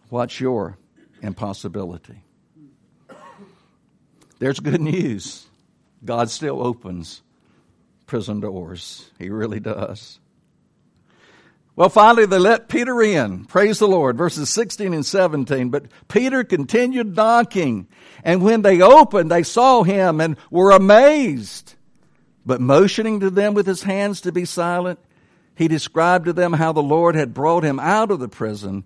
What's 0.09 0.39
your 0.39 0.77
impossibility? 1.21 2.23
There's 4.39 4.59
good 4.59 4.81
news. 4.81 5.48
God 6.03 6.29
still 6.29 6.65
opens 6.65 7.21
prison 8.07 8.39
doors. 8.39 9.11
He 9.19 9.29
really 9.29 9.59
does. 9.59 10.19
Well, 11.75 11.89
finally, 11.89 12.25
they 12.25 12.39
let 12.39 12.67
Peter 12.67 13.01
in. 13.01 13.45
Praise 13.45 13.79
the 13.79 13.87
Lord. 13.87 14.17
Verses 14.17 14.49
16 14.49 14.93
and 14.93 15.05
17. 15.05 15.69
But 15.69 15.85
Peter 16.09 16.43
continued 16.43 17.15
knocking. 17.15 17.87
And 18.21 18.41
when 18.41 18.63
they 18.63 18.81
opened, 18.81 19.31
they 19.31 19.43
saw 19.43 19.83
him 19.83 20.19
and 20.19 20.35
were 20.51 20.71
amazed. 20.71 21.75
But 22.45 22.59
motioning 22.59 23.21
to 23.21 23.29
them 23.29 23.53
with 23.53 23.65
his 23.65 23.83
hands 23.83 24.21
to 24.21 24.33
be 24.33 24.43
silent, 24.43 24.99
he 25.55 25.69
described 25.69 26.25
to 26.25 26.33
them 26.33 26.51
how 26.51 26.73
the 26.73 26.83
Lord 26.83 27.15
had 27.15 27.33
brought 27.33 27.63
him 27.63 27.79
out 27.79 28.11
of 28.11 28.19
the 28.19 28.27
prison. 28.27 28.83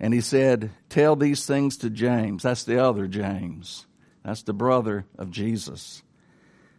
And 0.00 0.14
he 0.14 0.22
said, 0.22 0.70
Tell 0.88 1.16
these 1.16 1.44
things 1.44 1.76
to 1.78 1.90
James. 1.90 2.44
That's 2.44 2.64
the 2.64 2.82
other 2.82 3.06
James. 3.08 3.86
That's 4.24 4.42
the 4.42 4.54
brother 4.54 5.04
of 5.18 5.30
Jesus. 5.30 6.02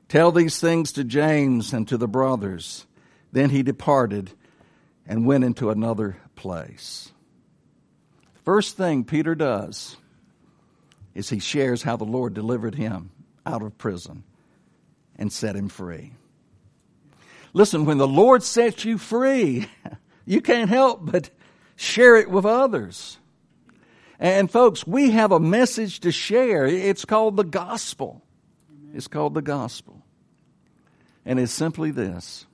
Tell 0.10 0.32
these 0.32 0.60
things 0.60 0.94
to 0.94 1.04
James 1.04 1.74
and 1.74 1.88
to 1.88 1.98
the 1.98 2.08
brothers. 2.08 2.86
Then 3.32 3.50
he 3.50 3.62
departed 3.64 4.32
and 5.06 5.26
went 5.26 5.44
into 5.44 5.70
another 5.70 6.18
place. 6.36 7.12
First 8.46 8.78
thing 8.78 9.04
Peter 9.04 9.36
does 9.36 9.98
is 11.14 11.30
he 11.30 11.40
shares 11.40 11.84
how 11.84 11.98
the 11.98 12.06
Lord 12.06 12.34
delivered 12.34 12.76
him 12.76 13.12
out 13.46 13.62
of 13.62 13.78
prison 13.78 14.24
and 15.18 15.34
set 15.34 15.56
him 15.56 15.68
free. 15.68 16.14
Listen, 17.54 17.86
when 17.86 17.98
the 17.98 18.08
Lord 18.08 18.44
sets 18.44 18.86
you 18.86 18.98
free, 18.98 19.68
you 20.26 20.42
can't 20.42 20.70
help 20.70 21.12
but 21.12 21.30
share 21.76 22.16
it 22.16 22.30
with 22.30 22.46
others. 22.46 23.18
And 24.20 24.50
folks, 24.50 24.86
we 24.86 25.12
have 25.12 25.32
a 25.32 25.40
message 25.40 26.00
to 26.02 26.12
share. 26.12 26.66
It's 26.66 27.06
called 27.06 27.36
the 27.36 27.44
gospel. 27.44 28.22
It's 28.94 29.08
called 29.08 29.34
the 29.34 29.42
gospel. 29.42 30.02
And 31.26 31.40
it's 31.40 31.52
simply 31.52 31.92
this 31.92 32.46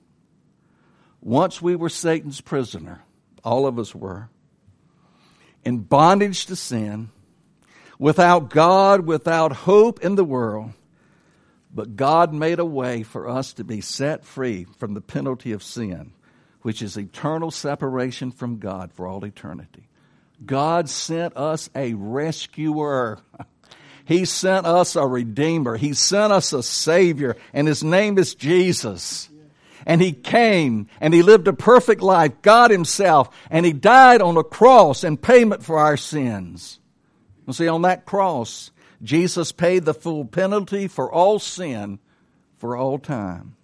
once 1.20 1.62
we 1.62 1.74
were 1.74 1.88
Satan's 1.88 2.40
prisoner, 2.40 3.02
all 3.42 3.66
of 3.66 3.78
us 3.78 3.94
were, 3.94 4.28
in 5.64 5.78
bondage 5.78 6.46
to 6.46 6.56
sin, 6.56 7.08
without 7.98 8.50
God, 8.50 9.06
without 9.06 9.52
hope 9.52 10.04
in 10.04 10.16
the 10.16 10.24
world. 10.24 10.72
But 11.72 11.96
God 11.96 12.32
made 12.32 12.58
a 12.58 12.64
way 12.64 13.02
for 13.02 13.28
us 13.28 13.54
to 13.54 13.64
be 13.64 13.80
set 13.80 14.24
free 14.24 14.66
from 14.78 14.94
the 14.94 15.00
penalty 15.00 15.52
of 15.52 15.62
sin, 15.62 16.12
which 16.62 16.82
is 16.82 16.96
eternal 16.96 17.50
separation 17.50 18.30
from 18.30 18.58
God 18.58 18.92
for 18.92 19.06
all 19.06 19.24
eternity. 19.24 19.88
God 20.44 20.88
sent 20.88 21.36
us 21.36 21.70
a 21.74 21.94
rescuer. 21.94 23.18
He 24.04 24.24
sent 24.24 24.66
us 24.66 24.96
a 24.96 25.06
redeemer. 25.06 25.76
He 25.76 25.94
sent 25.94 26.32
us 26.32 26.52
a 26.52 26.62
savior, 26.62 27.36
and 27.52 27.66
his 27.66 27.82
name 27.82 28.18
is 28.18 28.34
Jesus 28.34 29.30
and 29.86 30.00
he 30.00 30.12
came 30.12 30.88
and 31.00 31.12
he 31.12 31.22
lived 31.22 31.48
a 31.48 31.52
perfect 31.52 32.00
life, 32.02 32.32
God 32.42 32.70
himself, 32.70 33.34
and 33.50 33.64
he 33.64 33.72
died 33.72 34.22
on 34.22 34.36
a 34.36 34.44
cross 34.44 35.04
in 35.04 35.16
payment 35.16 35.62
for 35.62 35.78
our 35.78 35.96
sins. 35.96 36.80
You 37.46 37.52
see, 37.52 37.68
on 37.68 37.82
that 37.82 38.06
cross, 38.06 38.70
Jesus 39.02 39.52
paid 39.52 39.84
the 39.84 39.94
full 39.94 40.24
penalty 40.24 40.88
for 40.88 41.12
all 41.12 41.38
sin 41.38 41.98
for 42.56 42.76
all 42.76 42.98
time. 42.98 43.56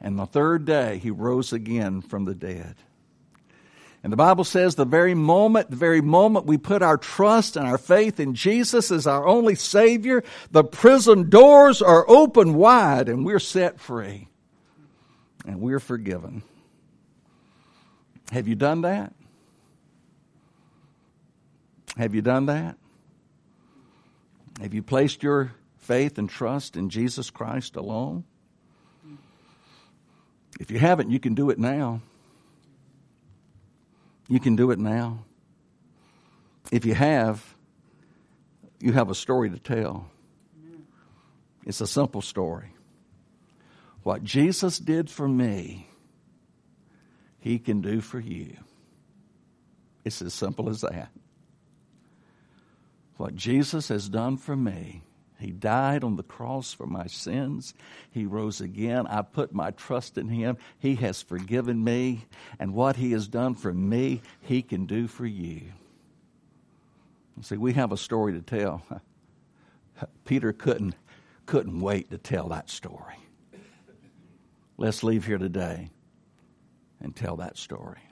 And 0.00 0.18
the 0.18 0.26
third 0.26 0.64
day, 0.64 0.98
he 0.98 1.10
rose 1.10 1.52
again 1.52 2.00
from 2.00 2.24
the 2.24 2.34
dead. 2.34 2.76
And 4.06 4.12
the 4.12 4.16
Bible 4.16 4.44
says 4.44 4.76
the 4.76 4.84
very 4.84 5.16
moment, 5.16 5.68
the 5.68 5.74
very 5.74 6.00
moment 6.00 6.46
we 6.46 6.58
put 6.58 6.80
our 6.80 6.96
trust 6.96 7.56
and 7.56 7.66
our 7.66 7.76
faith 7.76 8.20
in 8.20 8.34
Jesus 8.34 8.92
as 8.92 9.04
our 9.04 9.26
only 9.26 9.56
Savior, 9.56 10.22
the 10.52 10.62
prison 10.62 11.28
doors 11.28 11.82
are 11.82 12.08
open 12.08 12.54
wide 12.54 13.08
and 13.08 13.26
we're 13.26 13.40
set 13.40 13.80
free 13.80 14.28
and 15.44 15.60
we're 15.60 15.80
forgiven. 15.80 16.44
Have 18.30 18.46
you 18.46 18.54
done 18.54 18.82
that? 18.82 19.12
Have 21.96 22.14
you 22.14 22.22
done 22.22 22.46
that? 22.46 22.76
Have 24.60 24.72
you 24.72 24.84
placed 24.84 25.24
your 25.24 25.50
faith 25.78 26.16
and 26.16 26.30
trust 26.30 26.76
in 26.76 26.90
Jesus 26.90 27.28
Christ 27.28 27.74
alone? 27.74 28.22
If 30.60 30.70
you 30.70 30.78
haven't, 30.78 31.10
you 31.10 31.18
can 31.18 31.34
do 31.34 31.50
it 31.50 31.58
now. 31.58 32.02
You 34.28 34.40
can 34.40 34.56
do 34.56 34.70
it 34.70 34.78
now. 34.78 35.24
If 36.72 36.84
you 36.84 36.94
have, 36.94 37.54
you 38.80 38.92
have 38.92 39.10
a 39.10 39.14
story 39.14 39.50
to 39.50 39.58
tell. 39.58 40.10
It's 41.64 41.80
a 41.80 41.86
simple 41.86 42.22
story. 42.22 42.72
What 44.02 44.22
Jesus 44.22 44.78
did 44.78 45.10
for 45.10 45.26
me, 45.26 45.88
He 47.40 47.58
can 47.58 47.80
do 47.80 48.00
for 48.00 48.20
you. 48.20 48.56
It's 50.04 50.22
as 50.22 50.34
simple 50.34 50.68
as 50.68 50.82
that. 50.82 51.10
What 53.16 53.34
Jesus 53.34 53.88
has 53.88 54.08
done 54.08 54.36
for 54.36 54.54
me, 54.54 55.02
He 55.38 55.50
died 55.50 56.02
on 56.02 56.16
the 56.16 56.22
cross 56.22 56.72
for 56.72 56.86
my 56.86 57.06
sins. 57.06 57.74
He 58.10 58.24
rose 58.24 58.60
again. 58.60 59.06
I 59.06 59.22
put 59.22 59.52
my 59.52 59.70
trust 59.72 60.16
in 60.16 60.28
Him. 60.28 60.56
He 60.78 60.94
has 60.96 61.20
forgiven 61.22 61.84
me. 61.84 62.26
And 62.58 62.74
what 62.74 62.96
He 62.96 63.12
has 63.12 63.28
done 63.28 63.54
for 63.54 63.72
me, 63.72 64.22
He 64.40 64.62
can 64.62 64.86
do 64.86 65.06
for 65.06 65.26
you. 65.26 65.62
See, 67.42 67.58
we 67.58 67.74
have 67.74 67.92
a 67.92 67.98
story 67.98 68.32
to 68.32 68.40
tell. 68.40 68.82
Peter 70.24 70.52
couldn't, 70.54 70.94
couldn't 71.44 71.80
wait 71.80 72.10
to 72.10 72.18
tell 72.18 72.48
that 72.48 72.70
story. 72.70 73.16
Let's 74.78 75.02
leave 75.02 75.26
here 75.26 75.38
today 75.38 75.90
and 77.00 77.14
tell 77.14 77.36
that 77.36 77.58
story. 77.58 78.05